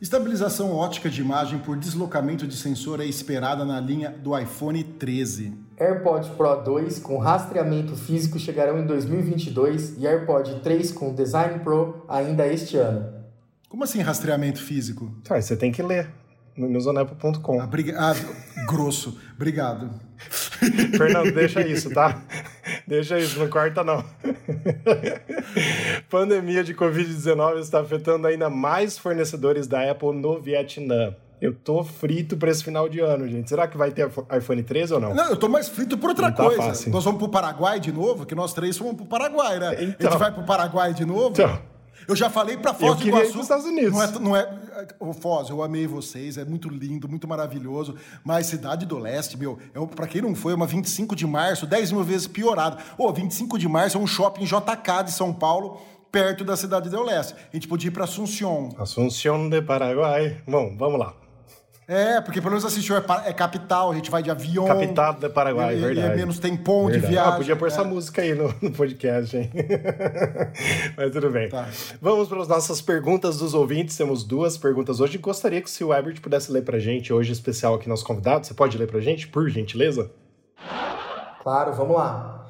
[0.00, 5.52] Estabilização ótica de imagem por deslocamento de sensor é esperada na linha do iPhone 13.
[5.78, 12.04] AirPods Pro 2 com rastreamento físico chegarão em 2022 e AirPod 3 com Design Pro
[12.08, 13.12] ainda este ano.
[13.68, 15.12] Como assim rastreamento físico?
[15.24, 16.08] Tá, você tem que ler
[16.56, 17.60] no newsonepo.com.
[17.60, 18.14] Ah, briga- ah,
[18.66, 19.18] grosso.
[19.34, 19.90] Obrigado.
[20.96, 22.22] Fernando, deixa isso, tá?
[22.86, 24.04] Deixa isso, não corta não.
[26.08, 31.14] Pandemia de Covid-19 está afetando ainda mais fornecedores da Apple no Vietnã.
[31.44, 33.50] Eu tô frito para esse final de ano, gente.
[33.50, 35.14] Será que vai ter iPhone 13 ou não?
[35.14, 36.62] Não, eu tô mais frito por outra tá coisa.
[36.62, 36.90] fácil.
[36.90, 39.74] Nós vamos pro Paraguai de novo, que nós três fomos pro Paraguai, né?
[39.74, 40.08] Então.
[40.08, 41.32] A gente vai pro Paraguai de novo.
[41.32, 41.58] Então.
[42.08, 43.32] Eu já falei pra Foz do ir Iguaçu.
[43.32, 43.92] pros Estados Unidos.
[43.92, 44.48] Não é, não é,
[44.98, 47.94] ô, Foz, eu amei vocês, é muito lindo, muito maravilhoso.
[48.24, 51.66] Mas Cidade do Leste, meu, é, pra quem não foi, é uma 25 de março,
[51.66, 52.78] 10 mil vezes piorado.
[52.96, 55.80] Ô, 25 de março é um shopping JK de São Paulo,
[56.10, 57.34] perto da Cidade do Leste.
[57.34, 58.70] A gente podia ir pra Assunção.
[58.78, 60.38] Assunção de Paraguai.
[60.46, 61.14] Bom, vamos lá.
[61.86, 64.66] É, porque pelo menos Assunção é, é capital, a gente vai de avião.
[64.66, 66.08] Capital do Paraguai, e, verdade.
[66.08, 67.12] E é menos tempom de Verdade.
[67.12, 67.32] viagem.
[67.32, 67.68] Ah, podia pôr é.
[67.68, 69.50] essa música aí no, no podcast, hein?
[70.96, 71.48] Mas tudo bem.
[71.50, 71.68] Tá.
[72.00, 73.96] Vamos para as nossas perguntas dos ouvintes.
[73.96, 75.18] Temos duas perguntas hoje.
[75.18, 78.46] Gostaria que se o Ebert pudesse ler pra gente hoje, especial aqui, nosso convidado.
[78.46, 80.10] Você pode ler pra gente, por gentileza?
[81.42, 82.46] Claro, vamos lá.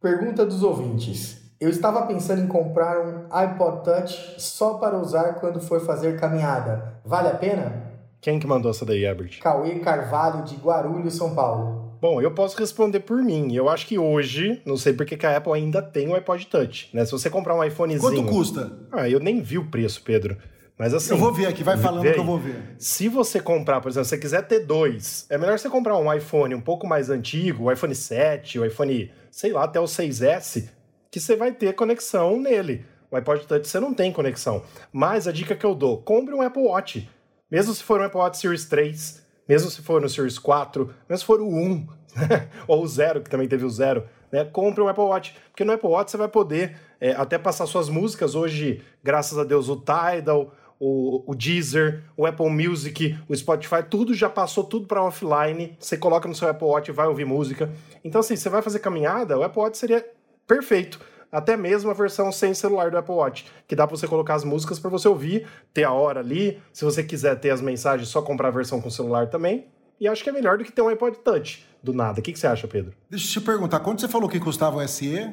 [0.00, 1.42] Pergunta dos ouvintes.
[1.60, 7.00] Eu estava pensando em comprar um iPod Touch só para usar quando for fazer caminhada.
[7.04, 7.81] Vale a pena?
[8.22, 9.40] Quem que mandou essa daí, Ebert?
[9.40, 11.92] Cauê Carvalho, de Guarulhos, São Paulo.
[12.00, 13.52] Bom, eu posso responder por mim.
[13.52, 16.88] Eu acho que hoje, não sei porque que a Apple ainda tem o iPod Touch,
[16.94, 17.04] né?
[17.04, 18.00] Se você comprar um iPhonezinho...
[18.00, 18.78] Quanto custa?
[18.92, 20.36] Ah, eu nem vi o preço, Pedro.
[20.78, 21.10] Mas assim...
[21.10, 22.76] Eu vou ver aqui, vai falando que eu vou ver.
[22.78, 26.12] Se você comprar, por exemplo, se você quiser ter dois, é melhor você comprar um
[26.14, 30.68] iPhone um pouco mais antigo, o iPhone 7, o iPhone, sei lá, até o 6S,
[31.10, 32.84] que você vai ter conexão nele.
[33.10, 34.62] O iPod Touch você não tem conexão.
[34.92, 37.08] Mas a dica que eu dou, compre um Apple Watch.
[37.52, 41.18] Mesmo se for um Apple Watch Series 3, mesmo se for no Series 4, mesmo
[41.18, 41.86] se for o 1,
[42.66, 44.42] ou o 0, que também teve o 0, né?
[44.46, 45.36] Compre um Apple Watch.
[45.50, 48.34] Porque no Apple Watch você vai poder é, até passar suas músicas.
[48.34, 54.14] Hoje, graças a Deus, o Tidal, o, o Deezer, o Apple Music, o Spotify, tudo
[54.14, 55.76] já passou tudo para offline.
[55.78, 57.70] Você coloca no seu Apple Watch e vai ouvir música.
[58.02, 60.02] Então, assim, você vai fazer caminhada, o Apple Watch seria
[60.46, 60.98] perfeito.
[61.32, 64.44] Até mesmo a versão sem celular do Apple Watch, que dá para você colocar as
[64.44, 66.60] músicas para você ouvir, ter a hora ali.
[66.74, 69.64] Se você quiser ter as mensagens, só comprar a versão com celular também.
[69.98, 72.20] E acho que é melhor do que ter um iPod Touch do nada.
[72.20, 72.92] O que, que você acha, Pedro?
[73.08, 75.32] Deixa eu te perguntar, quanto você falou que custava o SE?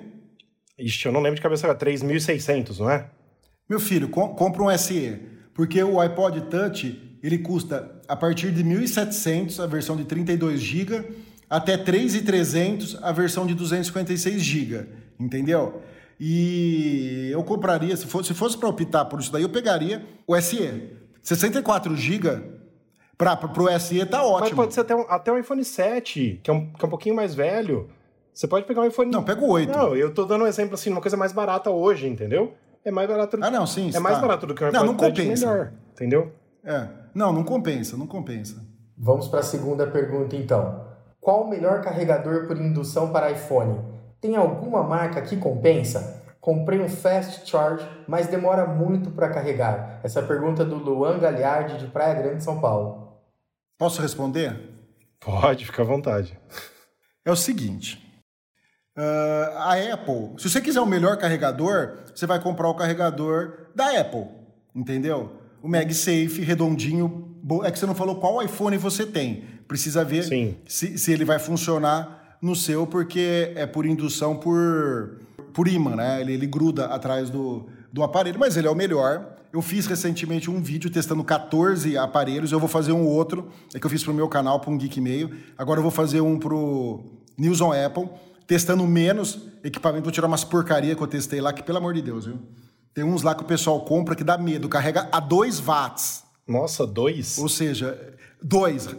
[0.77, 1.77] Ixi, eu não lembro de cabeça agora.
[1.77, 3.09] 3.600, não é?
[3.67, 5.19] Meu filho, com- compra um SE,
[5.53, 11.03] porque o iPod Touch, ele custa a partir de 1.700 a versão de 32 GB
[11.49, 14.85] até 3.300 a versão de 256 GB,
[15.19, 15.81] entendeu?
[16.19, 20.39] E eu compraria, se fosse, se fosse para optar por isso daí, eu pegaria o
[20.41, 20.97] SE.
[21.21, 22.41] 64 GB
[23.17, 24.55] para o SE tá Mas ótimo.
[24.57, 27.15] pode ser até um, até um iPhone 7, que é, um, que é um pouquinho
[27.15, 27.89] mais velho.
[28.33, 29.11] Você pode pegar um iPhone.
[29.11, 29.71] Não, pega o 8.
[29.71, 32.53] Não, eu tô dando um exemplo assim, uma coisa mais barata hoje, entendeu?
[32.83, 33.91] É mais barato do Ah, não, sim.
[33.93, 34.21] É mais tá.
[34.21, 35.47] barato do que um Não, iPod não Touch, compensa.
[35.47, 36.31] melhor, entendeu?
[36.63, 36.87] É.
[37.13, 38.65] Não, não compensa, não compensa.
[38.97, 40.85] Vamos para a segunda pergunta então.
[41.19, 43.79] Qual o melhor carregador por indução para iPhone?
[44.21, 46.23] Tem alguma marca que compensa?
[46.41, 49.99] Comprei um Fast Charge, mas demora muito para carregar.
[50.03, 53.19] Essa pergunta é do Luan Galiardi, de Praia Grande, São Paulo.
[53.77, 54.57] Posso responder?
[55.19, 56.37] Pode, fica à vontade.
[57.25, 58.05] É o seguinte.
[58.95, 63.99] ah, a Apple, se você quiser o melhor carregador, você vai comprar o carregador da
[63.99, 64.27] Apple,
[64.73, 65.31] entendeu?
[65.61, 67.37] O MagSafe, redondinho.
[67.63, 69.43] É que você não falou qual iPhone você tem.
[69.67, 70.23] Precisa ver
[70.67, 75.19] se, se ele vai funcionar no seu, porque é por indução por,
[75.53, 76.21] por imã, né?
[76.21, 79.35] Ele, ele gruda atrás do, do aparelho, mas ele é o melhor.
[79.51, 83.85] Eu fiz recentemente um vídeo testando 14 aparelhos, eu vou fazer um outro, é que
[83.85, 85.35] eu fiz pro meu canal, para um Geek Meio.
[85.57, 87.03] Agora eu vou fazer um pro
[87.37, 88.07] News on Apple,
[88.45, 92.01] testando menos equipamento, vou tirar umas porcaria que eu testei lá, que pelo amor de
[92.01, 92.39] Deus, viu?
[92.93, 96.23] Tem uns lá que o pessoal compra que dá medo, carrega a 2 watts.
[96.49, 97.37] Nossa, dois?
[97.37, 98.89] Ou seja, dois.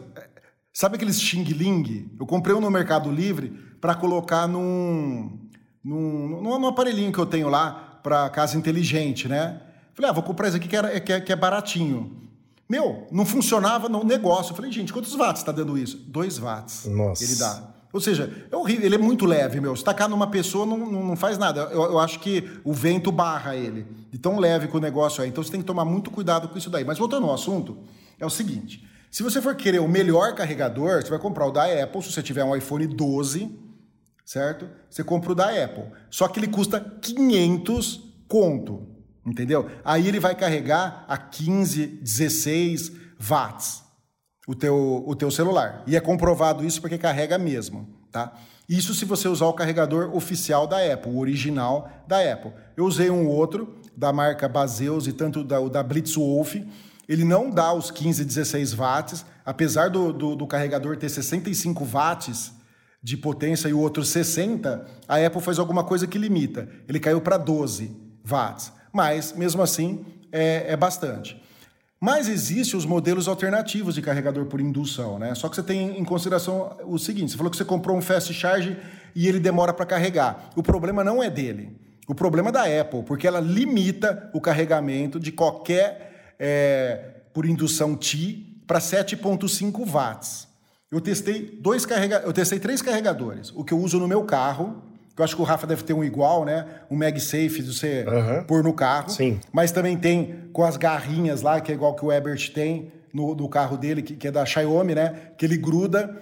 [0.73, 2.11] Sabe aqueles Xing Ling?
[2.19, 3.51] Eu comprei um no Mercado Livre
[3.81, 5.39] para colocar num,
[5.83, 9.61] num, num, num aparelhinho que eu tenho lá para casa inteligente, né?
[9.95, 12.29] Falei, ah, vou comprar esse aqui que, era, que, é, que é baratinho.
[12.69, 14.53] Meu, não funcionava no negócio.
[14.53, 15.97] Eu falei, gente, quantos watts está dando isso?
[16.07, 16.87] 2 watts.
[16.87, 17.25] Nossa.
[17.25, 17.71] Ele dá.
[17.93, 19.75] Ou seja, é horrível, ele é muito leve, meu.
[19.75, 21.63] Se tacar numa pessoa, não, não, não faz nada.
[21.73, 23.85] Eu, eu acho que o vento barra ele.
[24.13, 25.27] De tão leve que o negócio é.
[25.27, 26.85] Então você tem que tomar muito cuidado com isso daí.
[26.85, 27.79] Mas voltando ao assunto,
[28.19, 31.65] é o seguinte: se você for querer o melhor carregador, você vai comprar o da
[31.65, 33.59] Apple, se você tiver um iPhone 12,
[34.25, 34.69] certo?
[34.89, 35.85] Você compra o da Apple.
[36.09, 38.87] Só que ele custa 500 conto,
[39.27, 39.69] entendeu?
[39.85, 43.83] Aí ele vai carregar a 15, 16 watts
[44.47, 45.83] o teu, o teu celular.
[45.87, 48.33] E é comprovado isso porque carrega mesmo, tá?
[48.69, 52.53] Isso se você usar o carregador oficial da Apple, o original da Apple.
[52.77, 56.55] Eu usei um outro, da marca Baseus e tanto da, o da Blitzwolf,
[57.11, 62.53] ele não dá os 15, 16 watts, apesar do, do, do carregador ter 65 watts
[63.03, 66.69] de potência e o outro 60, a Apple faz alguma coisa que limita.
[66.89, 67.91] Ele caiu para 12
[68.25, 71.43] watts, mas mesmo assim é, é bastante.
[72.01, 75.35] Mas existem os modelos alternativos de carregador por indução, né?
[75.35, 78.33] Só que você tem em consideração o seguinte: você falou que você comprou um fast
[78.33, 78.77] charge
[79.17, 80.51] e ele demora para carregar.
[80.55, 81.77] O problema não é dele.
[82.07, 86.10] O problema é da Apple, porque ela limita o carregamento de qualquer
[86.41, 86.99] é,
[87.35, 90.49] por indução T para 7,5 watts.
[90.91, 92.23] Eu testei dois carrega...
[92.25, 93.53] eu testei três carregadores.
[93.55, 94.83] O que eu uso no meu carro,
[95.15, 96.67] que eu acho que o Rafa deve ter um igual, né?
[96.91, 98.43] Um MagSafe de você Aham.
[98.45, 99.11] pôr no carro.
[99.11, 99.39] Sim.
[99.53, 103.35] Mas também tem com as garrinhas lá, que é igual que o Ebert tem no,
[103.35, 105.15] no carro dele, que, que é da Xiaomi, né?
[105.37, 106.17] Que ele gruda.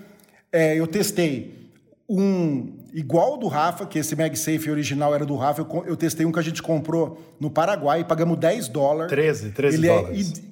[0.53, 1.71] É, eu testei
[2.09, 5.62] um igual do Rafa, que esse MagSafe original era do Rafa.
[5.62, 9.11] Eu, eu testei um que a gente comprou no Paraguai, pagamos 10 dólares.
[9.11, 10.28] 13, 13 Ele é dólares.
[10.30, 10.44] id-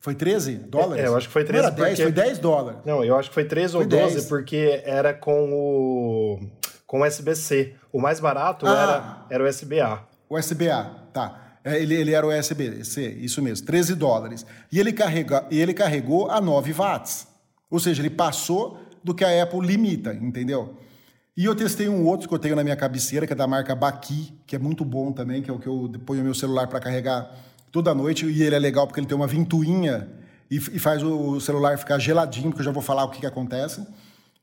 [0.00, 1.04] Foi 13 dólares?
[1.04, 2.80] É, eu acho que foi Não era 13 10, porque- foi 10 dólares.
[2.84, 4.26] Não, eu acho que foi 13 ou Foi 12, 10.
[4.26, 6.40] porque era com o
[6.86, 7.74] com o USB-C.
[7.92, 9.26] O mais barato Ah.
[9.28, 10.04] era, era o USB-A.
[10.30, 11.42] USB-A, tá.
[11.64, 14.46] É, Ele, ele era o USB-C, isso mesmo, 13 dólares.
[14.70, 17.26] E ele, carrega, e ele carregou a 9 watts.
[17.68, 20.76] Ou seja, ele passou do que a Apple limita, entendeu?
[21.36, 23.74] E eu testei um outro que eu tenho na minha cabeceira, que é da marca
[23.74, 26.80] Baki, que é muito bom também, que é o que eu ponho meu celular para
[26.80, 27.30] carregar
[27.70, 28.24] toda noite.
[28.24, 30.08] E ele é legal porque ele tem uma ventoinha
[30.50, 33.26] e, e faz o celular ficar geladinho, porque eu já vou falar o que, que
[33.26, 33.86] acontece.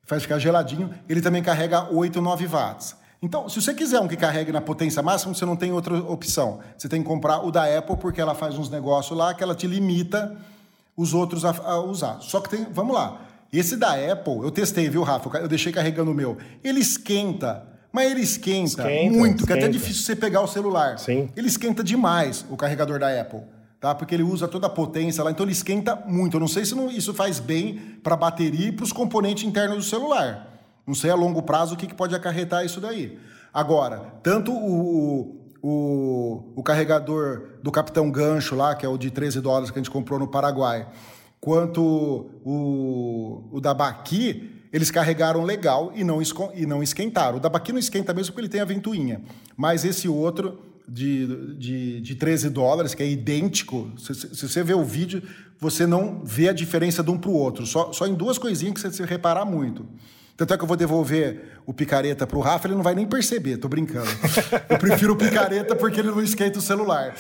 [0.06, 0.94] Faz ficar geladinho.
[1.10, 2.96] Ele também carrega 8, 9 watts.
[3.24, 6.60] Então, se você quiser um que carregue na potência máxima, você não tem outra opção.
[6.78, 9.56] Você tem que comprar o da Apple, porque ela faz uns negócios lá que ela
[9.56, 10.38] te limita
[10.96, 12.20] os outros a, a usar.
[12.22, 13.20] Só que tem, vamos lá.
[13.54, 15.38] Esse da Apple, eu testei, viu, Rafa?
[15.38, 16.38] Eu deixei carregando o meu.
[16.64, 19.78] Ele esquenta, mas ele esquenta, Esquenta, muito, que é até esquenta.
[19.80, 20.98] difícil você pegar o celular.
[20.98, 21.30] Sim.
[21.38, 23.42] Ele esquenta demais o carregador da Apple,
[23.80, 23.94] tá?
[23.94, 26.36] Porque ele usa toda a potência lá, então ele esquenta muito.
[26.38, 29.44] Eu não sei se não- isso faz bem para a bateria e para os componentes
[29.44, 30.50] internos do celular.
[30.88, 33.18] Não sei a longo prazo o que, que pode acarretar isso daí.
[33.54, 39.40] Agora, tanto o, o, o carregador do Capitão Gancho lá, que é o de 13
[39.40, 40.88] dólares que a gente comprou no Paraguai,
[41.44, 41.82] quanto
[42.46, 46.20] o, o da Baqui, eles carregaram legal e não,
[46.56, 47.36] e não esquentaram.
[47.36, 49.22] O da Baqui não esquenta mesmo porque ele tem a ventoinha.
[49.58, 54.64] Mas esse outro de, de, de 13 dólares, que é idêntico, se, se- se você
[54.64, 55.22] vê o vídeo,
[55.60, 57.66] você não vê a diferença de um para o outro.
[57.66, 59.86] Só, só em duas coisinhas que você se reparar muito.
[60.38, 63.58] Tanto é que eu vou devolver o picareta pro Rafa, ele não vai nem perceber,
[63.58, 64.10] tô brincando.
[64.70, 67.14] Eu prefiro o picareta porque ele não esquenta o celular.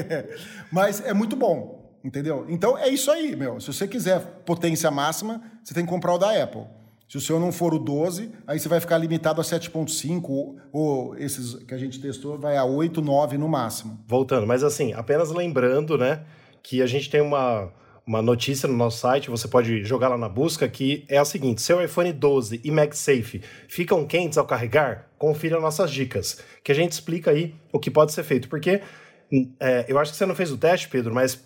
[0.70, 2.46] Mas é muito bom, entendeu?
[2.48, 3.60] Então é isso aí, meu.
[3.60, 6.62] Se você quiser potência máxima, você tem que comprar o da Apple.
[7.08, 10.56] Se o seu não for o 12, aí você vai ficar limitado a 7.5 ou,
[10.70, 13.98] ou esses que a gente testou vai a 8, 9 no máximo.
[14.06, 16.20] Voltando, mas assim, apenas lembrando, né,
[16.62, 17.72] que a gente tem uma,
[18.06, 21.62] uma notícia no nosso site, você pode jogar lá na busca, que é a seguinte:
[21.62, 25.08] seu iPhone 12 e MagSafe ficam quentes ao carregar?
[25.16, 28.50] Confira nossas dicas, que a gente explica aí o que pode ser feito.
[28.50, 28.82] Porque
[29.32, 31.42] hum, é, eu acho que você não fez o teste, Pedro, mas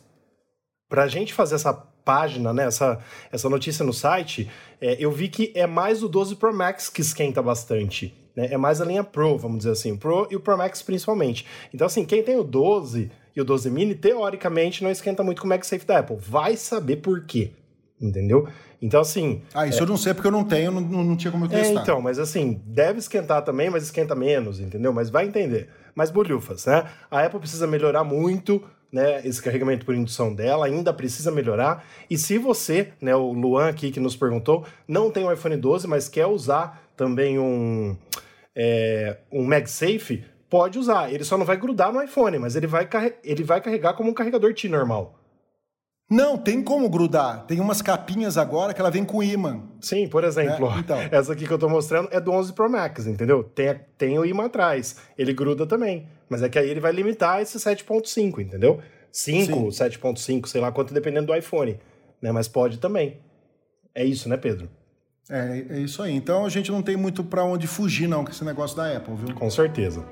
[0.93, 2.99] para a gente fazer essa página, né, essa,
[3.33, 7.01] essa notícia no site, é, eu vi que é mais o 12 Pro Max que
[7.01, 8.15] esquenta bastante.
[8.37, 8.49] Né?
[8.51, 11.47] É mais a linha Pro, vamos dizer assim, o Pro e o Pro Max principalmente.
[11.73, 15.47] Então, assim, quem tem o 12 e o 12 Mini, teoricamente, não esquenta muito com
[15.47, 16.19] o MagSafe da Apple.
[16.21, 17.53] Vai saber por quê,
[17.99, 18.47] entendeu?
[18.83, 21.47] Então, assim, Ah, isso eu não sei porque eu não tenho, não, não tinha como
[21.47, 21.81] eu é, testar.
[21.81, 24.93] então, mas assim, deve esquentar também, mas esquenta menos, entendeu?
[24.93, 25.71] Mas vai entender.
[25.95, 26.85] Mas bolhufas, né?
[27.11, 28.63] A Apple precisa melhorar muito,
[28.93, 31.85] né, esse carregamento por indução dela, ainda precisa melhorar.
[32.11, 35.89] E se você, né, o Luan aqui que nos perguntou, não tem um iPhone 12,
[35.89, 37.97] mas quer usar também um,
[38.55, 41.11] é, um MagSafe, pode usar.
[41.11, 42.87] Ele só não vai grudar no iPhone, mas ele vai,
[43.25, 45.19] ele vai carregar como um carregador T normal.
[46.11, 47.47] Não, tem como grudar.
[47.47, 49.63] Tem umas capinhas agora que ela vem com imã.
[49.81, 50.99] Sim, por exemplo, É, ó, então.
[51.11, 53.43] essa aqui que eu tô mostrando é do 11 Pro Max, entendeu?
[53.43, 57.43] Tem, tem o imã atrás, ele gruda também, mas é que aí ele vai limitar
[57.43, 58.81] esse 7.5, entendeu?
[59.13, 61.79] 5, 7.5, sei lá quanto, dependendo do iPhone,
[62.21, 62.33] né?
[62.33, 63.19] Mas pode também.
[63.95, 64.71] É isso, né, Pedro?
[65.29, 66.15] É, é isso aí.
[66.15, 69.15] Então a gente não tem muito pra onde fugir, não, com esse negócio da Apple,
[69.15, 69.35] viu?
[69.35, 70.03] Com certeza.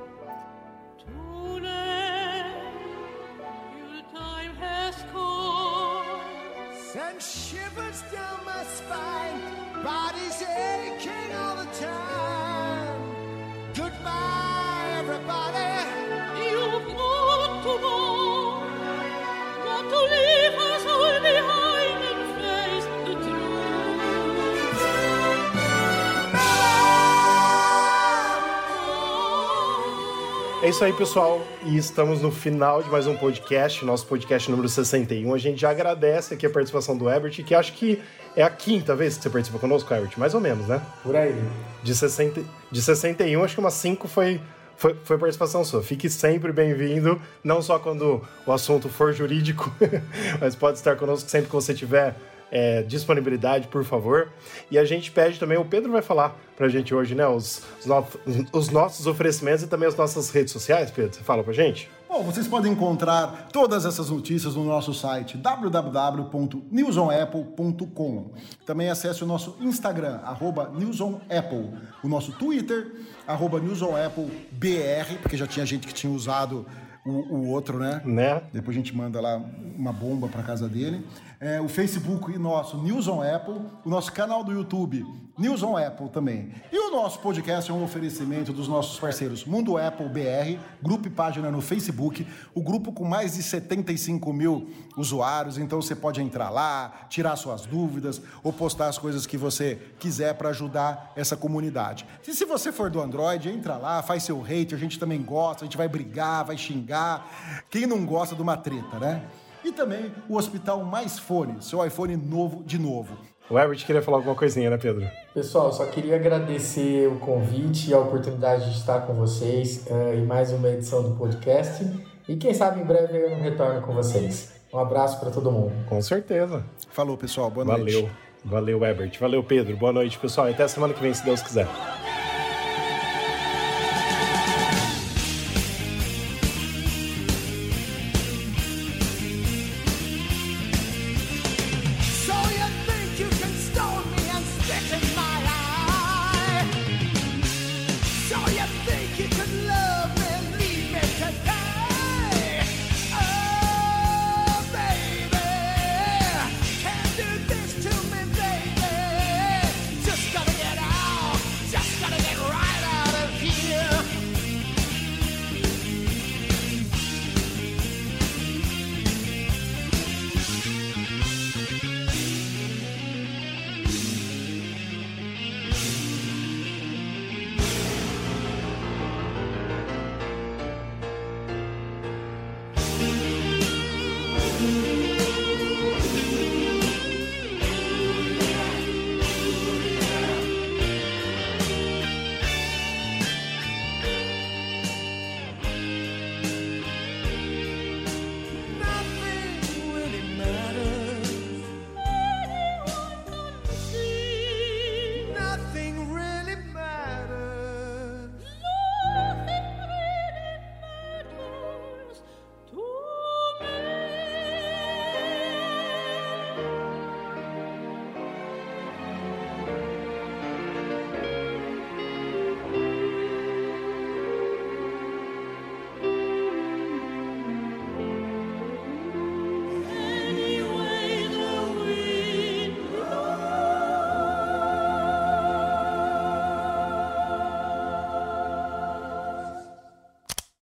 [30.70, 31.44] Isso aí, pessoal.
[31.64, 35.34] E estamos no final de mais um podcast, nosso podcast número 61.
[35.34, 38.00] A gente já agradece aqui a participação do Herbert, que acho que
[38.36, 40.12] é a quinta vez que você participa conosco, Herbert.
[40.16, 40.80] Mais ou menos, né?
[41.02, 41.34] Por aí.
[41.82, 44.40] De, 60, de 61, acho que umas 5 foi,
[44.76, 45.82] foi, foi participação sua.
[45.82, 49.74] Fique sempre bem-vindo, não só quando o assunto for jurídico,
[50.40, 52.14] mas pode estar conosco sempre que você tiver
[52.50, 54.28] é, disponibilidade, por favor.
[54.70, 57.86] E a gente pede também, o Pedro vai falar pra gente hoje, né, os, os,
[57.86, 58.06] no,
[58.52, 61.14] os nossos oferecimentos e também as nossas redes sociais, Pedro.
[61.14, 61.90] Você fala pra gente?
[62.08, 68.32] Bom, vocês podem encontrar todas essas notícias no nosso site www.newsonapple.com.
[68.66, 71.70] Também acesse o nosso Instagram, arroba newsonapple,
[72.02, 72.90] o nosso Twitter,
[73.26, 76.66] arroba newsonappleBR, porque já tinha gente que tinha usado
[77.06, 78.02] o, o outro, né?
[78.04, 78.42] Né?
[78.52, 79.40] Depois a gente manda lá
[79.78, 81.06] uma bomba para casa dele.
[81.42, 83.62] É, o Facebook nosso, News on Apple.
[83.82, 85.06] O nosso canal do YouTube,
[85.38, 86.52] News on Apple também.
[86.70, 91.10] E o nosso podcast é um oferecimento dos nossos parceiros Mundo Apple BR, grupo e
[91.10, 94.68] página no Facebook, o grupo com mais de 75 mil
[94.98, 95.56] usuários.
[95.56, 100.34] Então você pode entrar lá, tirar suas dúvidas ou postar as coisas que você quiser
[100.34, 102.04] para ajudar essa comunidade.
[102.28, 105.64] E se você for do Android, entra lá, faz seu hate, a gente também gosta,
[105.64, 107.64] a gente vai brigar, vai xingar.
[107.70, 109.22] Quem não gosta de uma treta, né?
[109.64, 113.16] E também o Hospital Mais Fone, seu iPhone novo de novo.
[113.50, 115.04] O Herbert queria falar alguma coisinha, né, Pedro?
[115.34, 120.24] Pessoal, só queria agradecer o convite e a oportunidade de estar com vocês uh, em
[120.24, 121.84] mais uma edição do podcast.
[122.28, 124.52] E quem sabe em breve eu não retorno com vocês.
[124.72, 125.72] Um abraço para todo mundo.
[125.88, 126.64] Com certeza.
[126.90, 127.50] Falou, pessoal.
[127.50, 127.92] Boa noite.
[127.92, 128.10] Valeu.
[128.44, 129.18] Valeu, Herbert.
[129.18, 129.76] Valeu, Pedro.
[129.76, 130.48] Boa noite, pessoal.
[130.48, 131.66] E até semana que vem, se Deus quiser.